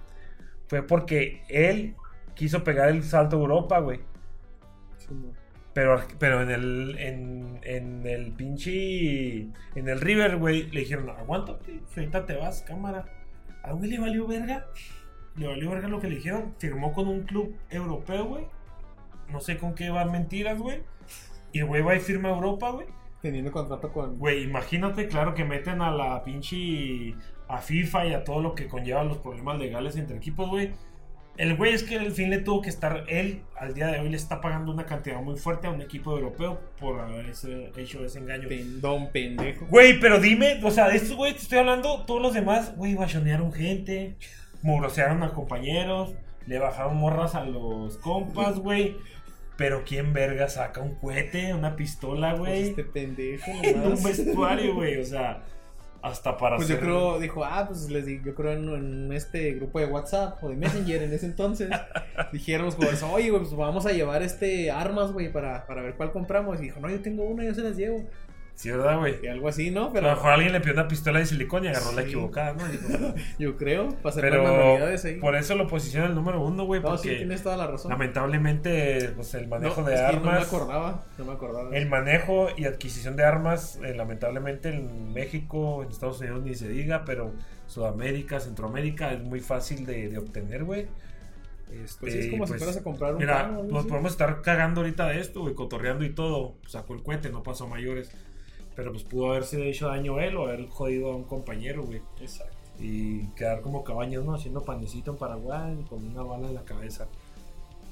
fue 0.66 0.82
porque 0.82 1.42
él 1.48 1.94
quiso 2.34 2.64
pegar 2.64 2.88
el 2.88 3.04
salto 3.04 3.36
a 3.36 3.40
Europa, 3.40 3.78
güey. 3.78 4.00
Pero, 5.72 6.02
pero 6.18 6.42
en 6.42 6.50
el 6.50 6.96
en, 6.98 7.60
en 7.62 8.06
el 8.06 8.32
pinche 8.32 9.42
en 9.74 9.88
el 9.88 10.00
River, 10.00 10.36
güey, 10.36 10.70
le 10.70 10.80
dijeron, 10.80 11.10
aguántate, 11.10 11.80
ahorita 11.96 12.26
te 12.26 12.36
vas, 12.36 12.62
cámara. 12.62 13.04
A 13.62 13.72
güey 13.72 13.90
le 13.90 13.98
valió 14.00 14.26
verga. 14.26 14.66
Le 15.36 15.46
valió 15.46 15.70
verga 15.70 15.88
lo 15.88 16.00
que 16.00 16.08
le 16.08 16.16
dijeron. 16.16 16.54
Firmó 16.58 16.92
con 16.92 17.08
un 17.08 17.22
club 17.22 17.56
europeo, 17.70 18.26
güey. 18.26 18.46
No 19.30 19.40
sé 19.40 19.56
con 19.58 19.74
qué 19.74 19.90
van 19.90 20.12
mentiras, 20.12 20.58
güey. 20.58 20.82
Y 21.52 21.60
el 21.60 21.66
güey 21.66 21.82
va 21.82 21.94
y 21.94 22.00
firma 22.00 22.28
a 22.28 22.32
Europa, 22.32 22.70
güey. 22.70 22.86
Teniendo 23.20 23.52
contrato 23.52 23.92
con. 23.92 24.18
Güey, 24.18 24.42
imagínate, 24.42 25.08
claro, 25.08 25.34
que 25.34 25.44
meten 25.44 25.80
a 25.80 25.90
la 25.90 26.22
pinche. 26.24 27.14
a 27.48 27.58
FIFA 27.58 28.06
y 28.06 28.14
a 28.14 28.24
todo 28.24 28.40
lo 28.42 28.54
que 28.54 28.66
conlleva 28.66 29.04
los 29.04 29.18
problemas 29.18 29.58
legales 29.58 29.96
entre 29.96 30.16
equipos, 30.16 30.48
güey. 30.48 30.72
El 31.38 31.56
güey 31.56 31.72
es 31.72 31.82
que 31.82 31.98
al 31.98 32.12
fin 32.12 32.28
le 32.28 32.38
tuvo 32.38 32.60
que 32.60 32.68
estar. 32.68 33.04
Él, 33.08 33.42
al 33.56 33.72
día 33.72 33.86
de 33.86 34.00
hoy, 34.00 34.10
le 34.10 34.16
está 34.16 34.40
pagando 34.42 34.70
una 34.70 34.84
cantidad 34.84 35.22
muy 35.22 35.36
fuerte 35.36 35.66
a 35.66 35.70
un 35.70 35.80
equipo 35.80 36.12
europeo 36.12 36.60
por 36.78 37.00
haber 37.00 37.26
hecho 37.30 38.04
ese 38.04 38.18
engaño. 38.18 38.48
Pendón 38.48 39.10
pendejo. 39.12 39.66
Güey, 39.66 39.98
pero 39.98 40.20
dime, 40.20 40.60
o 40.62 40.70
sea, 40.70 40.88
de 40.88 40.96
estos, 40.96 41.16
güey, 41.16 41.32
te 41.32 41.38
estoy 41.38 41.58
hablando. 41.58 42.04
Todos 42.04 42.20
los 42.20 42.34
demás, 42.34 42.76
güey, 42.76 42.94
bachonearon 42.94 43.50
gente, 43.50 44.16
mugrosearon 44.62 45.22
a 45.22 45.32
compañeros, 45.32 46.14
le 46.46 46.58
bajaron 46.58 46.96
morras 46.96 47.34
a 47.34 47.44
los 47.44 47.98
compas, 47.98 48.58
güey. 48.58 48.96
Pero 49.56 49.84
¿quién 49.84 50.12
verga 50.12 50.48
saca 50.48 50.80
un 50.80 50.94
cohete, 50.94 51.54
una 51.54 51.76
pistola, 51.76 52.30
Pues 52.30 52.40
güey? 52.40 52.62
este 52.68 52.84
pendejo 52.84 53.50
en 53.62 53.80
un 53.82 54.02
vestuario, 54.02 54.74
güey. 54.76 54.98
O 54.98 55.04
sea, 55.04 55.42
hasta 56.00 56.36
para 56.36 56.56
Pues 56.56 56.68
yo 56.68 56.80
creo, 56.80 57.20
dijo, 57.20 57.44
ah, 57.44 57.66
pues 57.68 57.88
les 57.90 58.06
di, 58.06 58.20
yo 58.24 58.34
creo 58.34 58.52
en, 58.52 58.68
en 58.70 59.12
este 59.12 59.52
grupo 59.52 59.78
de 59.78 59.86
WhatsApp 59.86 60.42
o 60.42 60.48
de 60.48 60.56
Messenger 60.56 61.02
en 61.02 61.12
ese 61.12 61.26
entonces, 61.26 61.70
dijeron 62.32 62.66
los 62.66 62.74
jugadores, 62.74 63.02
oye, 63.04 63.30
güey, 63.30 63.42
pues 63.42 63.54
vamos 63.54 63.86
a 63.86 63.92
llevar 63.92 64.22
este 64.22 64.70
armas, 64.70 65.12
güey, 65.12 65.30
para, 65.30 65.64
para 65.66 65.82
ver 65.82 65.94
cuál 65.94 66.10
compramos. 66.12 66.58
Y 66.60 66.64
dijo, 66.64 66.80
no, 66.80 66.88
yo 66.90 67.00
tengo 67.02 67.22
una, 67.24 67.44
yo 67.44 67.54
se 67.54 67.62
las 67.62 67.76
llevo. 67.76 68.04
Sí, 68.54 68.70
¿verdad, 68.70 68.98
güey? 68.98 69.16
Y 69.22 69.26
algo 69.26 69.48
así, 69.48 69.70
¿no? 69.70 69.88
A 69.90 70.00
lo 70.00 70.10
mejor 70.10 70.30
alguien 70.32 70.52
le 70.52 70.60
pidió 70.60 70.74
una 70.74 70.86
pistola 70.86 71.18
de 71.18 71.26
silicón 71.26 71.64
y 71.64 71.68
agarró 71.68 71.90
la 71.92 72.02
equivocada, 72.02 72.52
¿no? 72.52 73.14
Yo 73.38 73.56
creo, 73.56 73.88
para 74.02 74.10
hacer 74.10 74.30
manualidades 74.40 75.04
ahí. 75.04 75.14
por 75.18 75.34
eso 75.34 75.56
lo 75.56 75.66
posiciona 75.66 76.06
el 76.06 76.14
número 76.14 76.40
uno, 76.40 76.64
güey. 76.64 76.80
No, 76.80 76.96
sí, 76.96 77.08
tienes 77.08 77.42
toda 77.42 77.56
la 77.56 77.66
razón. 77.66 77.90
lamentablemente, 77.90 79.10
pues 79.16 79.34
el 79.34 79.48
manejo 79.48 79.80
No, 79.80 79.88
de 79.88 79.94
es 79.94 80.00
que 80.02 80.16
No 80.16 80.22
me 80.22 80.28
armas. 80.30 80.46
acordaba, 80.46 81.04
no 81.18 81.24
me 81.24 81.32
acordaba. 81.32 81.76
El 81.76 81.88
manejo 81.88 82.48
y 82.56 82.66
adquisición 82.66 83.16
de 83.16 83.24
armas, 83.24 83.80
eh, 83.82 83.94
lamentablemente 83.94 84.68
en 84.68 85.12
México, 85.12 85.82
en 85.82 85.90
Estados 85.90 86.20
Unidos 86.20 86.42
ni 86.42 86.54
se 86.54 86.68
diga, 86.68 87.04
pero 87.04 87.32
Sudamérica, 87.66 88.38
Centroamérica 88.38 89.12
es 89.12 89.22
muy 89.22 89.40
fácil 89.40 89.86
de, 89.86 90.08
de 90.08 90.18
obtener, 90.18 90.64
güey. 90.64 90.86
Este, 91.72 92.00
Pues 92.00 92.14
es 92.14 92.26
como 92.30 92.40
pues, 92.44 92.50
si 92.52 92.58
fueras 92.58 92.76
a 92.76 92.82
comprar 92.82 93.14
un 93.14 93.18
Mira, 93.20 93.46
nos 93.48 93.86
podemos 93.86 94.12
estar 94.12 94.42
cagando 94.42 94.82
ahorita 94.82 95.08
de 95.08 95.20
esto, 95.20 95.40
güey, 95.40 95.54
cotorreando 95.54 96.04
y 96.04 96.10
todo. 96.10 96.54
Sacó 96.66 96.92
el 96.94 97.02
cohete, 97.02 97.30
no 97.30 97.42
pasó 97.42 97.64
a 97.64 97.68
mayores. 97.68 98.10
Pero 98.76 98.90
pues 98.92 99.04
pudo 99.04 99.30
haberse 99.30 99.68
hecho 99.68 99.88
daño 99.88 100.18
él 100.20 100.36
o 100.36 100.46
haber 100.46 100.66
jodido 100.68 101.12
a 101.12 101.16
un 101.16 101.24
compañero, 101.24 101.84
güey. 101.84 102.00
Exacto. 102.20 102.56
Y 102.80 103.26
quedar 103.36 103.60
como 103.60 103.84
cabañas, 103.84 104.24
¿no? 104.24 104.34
Haciendo 104.34 104.62
panecito 104.64 105.10
en 105.12 105.18
Paraguay 105.18 105.84
con 105.88 106.04
una 106.06 106.22
bala 106.22 106.48
en 106.48 106.54
la 106.54 106.64
cabeza. 106.64 107.06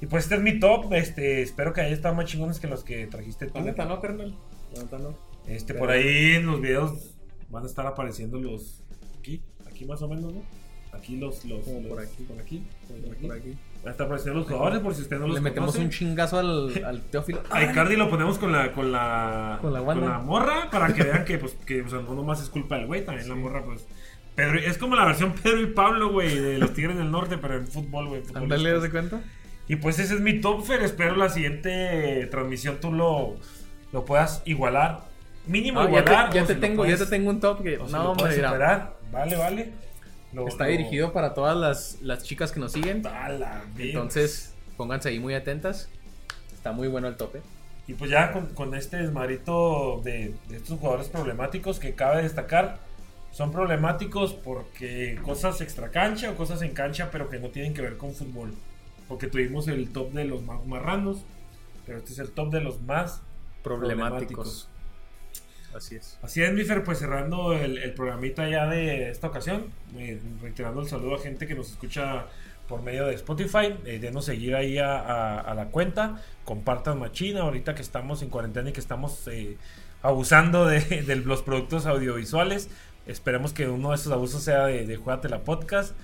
Y 0.00 0.06
pues 0.06 0.24
este 0.24 0.36
es 0.36 0.40
mi 0.40 0.58
top. 0.58 0.92
Este, 0.94 1.42
espero 1.42 1.72
que 1.74 1.82
haya 1.82 1.94
estado 1.94 2.14
más 2.14 2.24
chingones 2.24 2.58
que 2.58 2.66
los 2.66 2.82
que 2.82 3.06
trajiste 3.06 3.46
tú. 3.46 3.58
La 3.60 3.84
no, 3.84 4.00
carnal. 4.00 4.34
La 4.90 4.98
no. 4.98 5.14
Este, 5.46 5.74
Pero- 5.74 5.80
por 5.80 5.90
ahí 5.90 6.32
en 6.36 6.46
los 6.46 6.60
videos 6.60 7.10
van 7.50 7.64
a 7.64 7.66
estar 7.66 7.86
apareciendo 7.86 8.38
los. 8.38 8.82
Aquí, 9.18 9.42
aquí 9.66 9.84
más 9.84 10.00
o 10.00 10.08
menos, 10.08 10.32
¿no? 10.32 10.42
Aquí 10.92 11.16
los. 11.16 11.44
los, 11.44 11.66
los- 11.66 11.86
por 11.86 12.00
aquí. 12.00 12.22
Por 12.24 12.40
aquí. 12.40 12.62
por 12.88 13.12
aquí. 13.12 13.26
Por 13.26 13.36
aquí. 13.36 13.58
Van 13.82 13.88
a 13.88 13.90
estar 13.92 14.06
apareciendo 14.06 14.40
los 14.40 14.48
jugadores 14.48 14.80
por 14.80 14.94
si 14.94 15.02
usted 15.02 15.18
no 15.18 15.26
los 15.26 15.36
Le 15.36 15.40
metemos 15.40 15.70
conoce. 15.70 15.84
un 15.84 15.90
chingazo 15.90 16.38
al, 16.38 16.84
al 16.84 17.00
Teófilo. 17.02 17.42
A 17.50 17.62
Icardi 17.62 17.96
lo 17.96 18.10
ponemos 18.10 18.38
con 18.38 18.52
la 18.52 18.72
con 18.72 18.92
la 18.92 19.58
Con 19.62 19.72
la 19.72 19.80
banda. 19.80 20.18
morra 20.18 20.68
para 20.70 20.92
que 20.92 21.02
vean 21.02 21.24
que 21.24 21.38
pues 21.38 21.54
que 21.64 21.80
o 21.82 21.88
sea, 21.88 22.00
no 22.00 22.14
nomás 22.14 22.42
es 22.42 22.50
culpa 22.50 22.76
del 22.76 22.86
güey, 22.86 23.04
también 23.04 23.28
la 23.28 23.34
morra 23.36 23.62
pues 23.64 23.86
Pedro, 24.34 24.58
es 24.58 24.76
como 24.78 24.96
la 24.96 25.04
versión 25.06 25.32
Pedro 25.32 25.60
y 25.62 25.66
Pablo, 25.66 26.10
güey, 26.12 26.38
de 26.38 26.58
los 26.58 26.72
Tigres 26.72 26.96
del 26.96 27.10
Norte, 27.10 27.36
pero 27.38 27.56
en 27.56 27.66
fútbol, 27.66 28.08
güey. 28.08 28.22
Ándale, 28.34 28.72
¿das 28.72 28.82
de 28.82 28.90
cuenta? 28.90 29.20
Y 29.66 29.76
pues 29.76 29.98
ese 29.98 30.14
es 30.14 30.20
mi 30.20 30.40
top, 30.40 30.64
Fer. 30.64 30.82
Espero 30.82 31.16
la 31.16 31.28
siguiente 31.30 32.26
transmisión 32.30 32.78
tú 32.80 32.92
lo, 32.92 33.36
lo 33.92 34.04
puedas 34.04 34.42
igualar. 34.44 35.00
Mínimo 35.46 35.80
Ah, 35.80 35.84
ya 35.84 36.00
igualar. 36.00 36.30
te, 36.30 36.36
ya 36.38 36.44
te 36.46 36.54
si 36.54 36.60
tengo, 36.60 36.84
ya 36.84 36.92
puedes- 36.96 37.08
te 37.10 37.16
tengo 37.16 37.30
un 37.30 37.40
top 37.40 37.62
que 37.62 37.78
o 37.78 37.86
si 37.86 37.92
no, 37.92 38.02
lo 38.02 38.10
hombre, 38.10 38.22
puedes 38.24 38.36
mira, 38.36 38.48
superar. 38.50 38.96
Vale, 39.10 39.36
vale. 39.36 39.72
Lo- 40.32 40.46
está 40.48 40.64
lo- 40.64 40.70
dirigido 40.70 41.12
para 41.12 41.34
todas 41.34 41.56
las, 41.56 41.98
las 42.02 42.22
chicas 42.24 42.52
que 42.52 42.60
nos 42.60 42.72
siguen. 42.72 43.02
Entonces, 43.78 44.54
pónganse 44.76 45.08
ahí 45.08 45.18
muy 45.18 45.34
atentas. 45.34 45.88
Está 46.54 46.72
muy 46.72 46.88
bueno 46.88 47.08
el 47.08 47.16
tope. 47.16 47.40
Y 47.88 47.94
pues 47.94 48.10
ya 48.10 48.32
con, 48.32 48.46
con 48.54 48.74
este 48.74 48.98
desmadrito 48.98 50.00
de, 50.04 50.34
de 50.48 50.56
estos 50.58 50.78
jugadores 50.78 51.08
problemáticos 51.08 51.80
que 51.80 51.94
cabe 51.94 52.22
destacar, 52.22 52.78
son 53.32 53.50
problemáticos 53.50 54.32
porque 54.34 55.18
cosas 55.24 55.60
extra 55.60 55.90
cancha 55.90 56.30
o 56.30 56.36
cosas 56.36 56.62
en 56.62 56.72
cancha, 56.72 57.08
pero 57.10 57.28
que 57.28 57.38
no 57.40 57.48
tienen 57.48 57.74
que 57.74 57.82
ver 57.82 57.96
con 57.96 58.12
fútbol. 58.14 58.54
Porque 59.08 59.26
tuvimos 59.26 59.66
el 59.66 59.92
top 59.92 60.12
de 60.12 60.24
los 60.24 60.42
más 60.42 60.64
marranos, 60.66 61.18
pero 61.86 61.98
este 61.98 62.12
es 62.12 62.18
el 62.20 62.30
top 62.30 62.52
de 62.52 62.60
los 62.60 62.80
más 62.82 63.22
Problemáticos. 63.64 64.68
Así 65.74 65.96
es. 65.96 66.18
Así 66.22 66.42
es, 66.42 66.52
Mifer, 66.52 66.82
pues 66.82 66.98
cerrando 66.98 67.52
el, 67.52 67.78
el 67.78 67.94
programita 67.94 68.48
ya 68.48 68.66
de 68.66 69.10
esta 69.10 69.28
ocasión, 69.28 69.66
eh, 69.96 70.20
reiterando 70.42 70.80
el 70.80 70.88
saludo 70.88 71.14
a 71.14 71.20
gente 71.20 71.46
que 71.46 71.54
nos 71.54 71.70
escucha 71.70 72.26
por 72.68 72.82
medio 72.82 73.06
de 73.06 73.14
Spotify, 73.14 73.74
eh, 73.84 73.98
denos 74.00 74.24
seguir 74.24 74.54
ahí 74.56 74.78
a, 74.78 74.96
a- 74.98 75.40
a 75.40 75.54
la 75.54 75.66
cuenta, 75.66 76.22
compartan 76.44 76.98
machina, 76.98 77.42
ahorita 77.42 77.74
que 77.74 77.82
estamos 77.82 78.22
en 78.22 78.30
cuarentena 78.30 78.70
y 78.70 78.72
que 78.72 78.80
estamos 78.80 79.26
eh, 79.28 79.56
abusando 80.02 80.66
de, 80.66 80.80
de 81.02 81.16
los 81.16 81.42
productos 81.42 81.86
audiovisuales, 81.86 82.68
esperemos 83.06 83.52
que 83.52 83.68
uno 83.68 83.90
de 83.90 83.96
esos 83.96 84.12
abusos 84.12 84.42
sea 84.42 84.66
de, 84.66 84.86
de 84.86 84.96
Juégate 84.96 85.28
la 85.28 85.40
Podcast. 85.44 85.94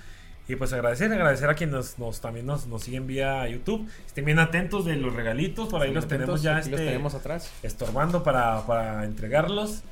Y 0.49 0.55
pues 0.55 0.71
agradecer, 0.71 1.11
agradecer 1.11 1.49
a 1.49 1.55
quienes 1.55 1.75
nos, 1.75 1.99
nos- 1.99 2.21
también 2.21 2.45
nos, 2.45 2.67
nos 2.67 2.83
siguen 2.83 3.05
vía 3.05 3.47
YouTube. 3.49 3.89
Estén 4.05 4.23
bien 4.25 4.39
atentos 4.39 4.85
de 4.85 4.95
los 4.95 5.13
regalitos, 5.13 5.67
por 5.67 5.81
ahí 5.81 5.93
los 5.93 6.07
tenemos 6.07 6.41
ya 6.41 6.57
Aquí 6.57 6.69
los 6.69 6.79
este, 6.79 6.91
tenemos 6.91 7.13
atrás. 7.15 7.51
estorbando 7.63 8.23
para, 8.23 8.65
para 8.65 9.03
entregarlos. 9.03 9.83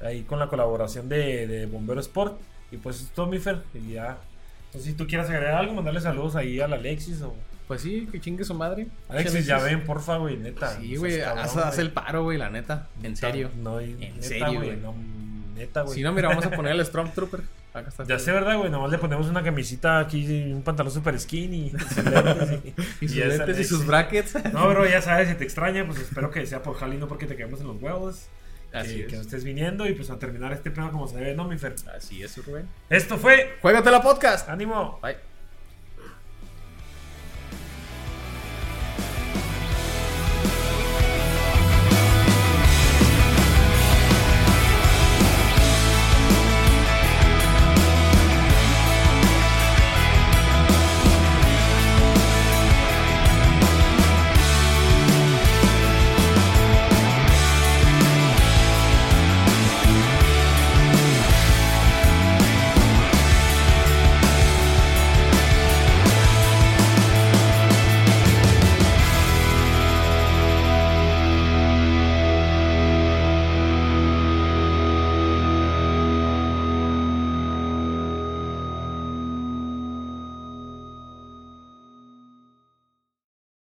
Ahí 0.00 0.22
con 0.22 0.38
la 0.38 0.48
colaboración 0.48 1.08
de, 1.08 1.46
de 1.46 1.66
Bombero 1.66 2.00
Sport. 2.00 2.40
Y 2.72 2.78
pues 2.78 3.00
es 3.02 3.10
todo, 3.10 3.26
mi 3.26 3.38
Fer. 3.38 3.62
Y 3.74 3.92
ya. 3.92 4.18
Entonces, 4.66 4.90
si 4.92 4.96
tú 4.96 5.06
quieres 5.06 5.28
agregar 5.28 5.54
algo, 5.54 5.74
mandarle 5.74 6.00
saludos 6.00 6.34
ahí 6.36 6.58
al 6.60 6.72
Alexis. 6.72 7.20
O... 7.22 7.34
Pues 7.68 7.82
sí, 7.82 8.08
que 8.10 8.20
chingue 8.20 8.42
su 8.44 8.54
madre. 8.54 8.88
Alexis, 9.08 9.46
ya 9.46 9.58
ven, 9.58 9.84
porfa, 9.84 10.16
güey, 10.16 10.36
neta. 10.38 10.76
Sí, 10.76 10.96
güey, 10.96 11.20
haz, 11.20 11.56
haz 11.56 11.78
el 11.78 11.92
paro, 11.92 12.24
güey, 12.24 12.36
la 12.38 12.50
neta. 12.50 12.88
En 13.02 13.16
serio. 13.16 13.50
No, 13.62 13.78
En 13.78 13.98
neta, 14.00 14.22
serio, 14.22 14.54
güey. 14.60 14.76
No, 14.76 14.94
neta, 15.54 15.82
güey. 15.82 15.94
Si 15.94 16.02
no, 16.02 16.12
mira, 16.12 16.28
vamos 16.30 16.46
a 16.46 16.50
poner 16.50 16.72
al 16.72 16.84
Stormtrooper. 16.84 17.42
Acá 17.72 17.88
está. 17.88 18.04
Ya 18.04 18.18
sé, 18.18 18.32
¿verdad, 18.32 18.56
güey? 18.58 18.70
Nomás 18.70 18.90
le 18.90 18.98
ponemos 18.98 19.28
una 19.28 19.42
camisita 19.42 20.00
aquí, 20.00 20.52
un 20.52 20.62
pantalón 20.62 20.92
super 20.92 21.18
skinny. 21.18 21.70
sus 21.70 22.04
lentes 22.04 22.74
Y 23.00 23.08
sus 23.08 23.16
es 23.18 23.38
lentes 23.38 23.58
y 23.60 23.64
sus 23.64 23.86
brackets. 23.86 24.34
No, 24.52 24.68
bro, 24.68 24.86
ya 24.86 25.00
sabes, 25.00 25.28
si 25.28 25.34
te 25.34 25.44
extraña, 25.44 25.86
pues 25.86 26.00
espero 26.00 26.30
que 26.30 26.44
sea 26.46 26.62
por 26.62 26.74
Jali, 26.76 26.96
no 26.96 27.06
porque 27.08 27.26
te 27.26 27.36
quedemos 27.36 27.60
en 27.60 27.68
los 27.68 27.80
huevos. 27.80 28.26
Así 28.72 28.96
que, 28.96 29.02
es. 29.02 29.06
que 29.08 29.16
no 29.16 29.22
estés 29.22 29.44
viniendo 29.44 29.86
y 29.86 29.94
pues 29.94 30.10
a 30.10 30.18
terminar 30.18 30.52
este 30.52 30.70
pedo 30.70 30.90
como 30.90 31.08
se 31.08 31.16
debe, 31.16 31.34
¿no, 31.34 31.44
mi 31.44 31.58
Fer? 31.58 31.74
Así 31.96 32.22
es, 32.22 32.36
Rubén. 32.44 32.68
Esto 32.88 33.18
fue 33.18 33.56
Juégate 33.60 33.90
la 33.90 34.02
podcast. 34.02 34.48
Ánimo. 34.48 34.98
Bye. 35.02 35.29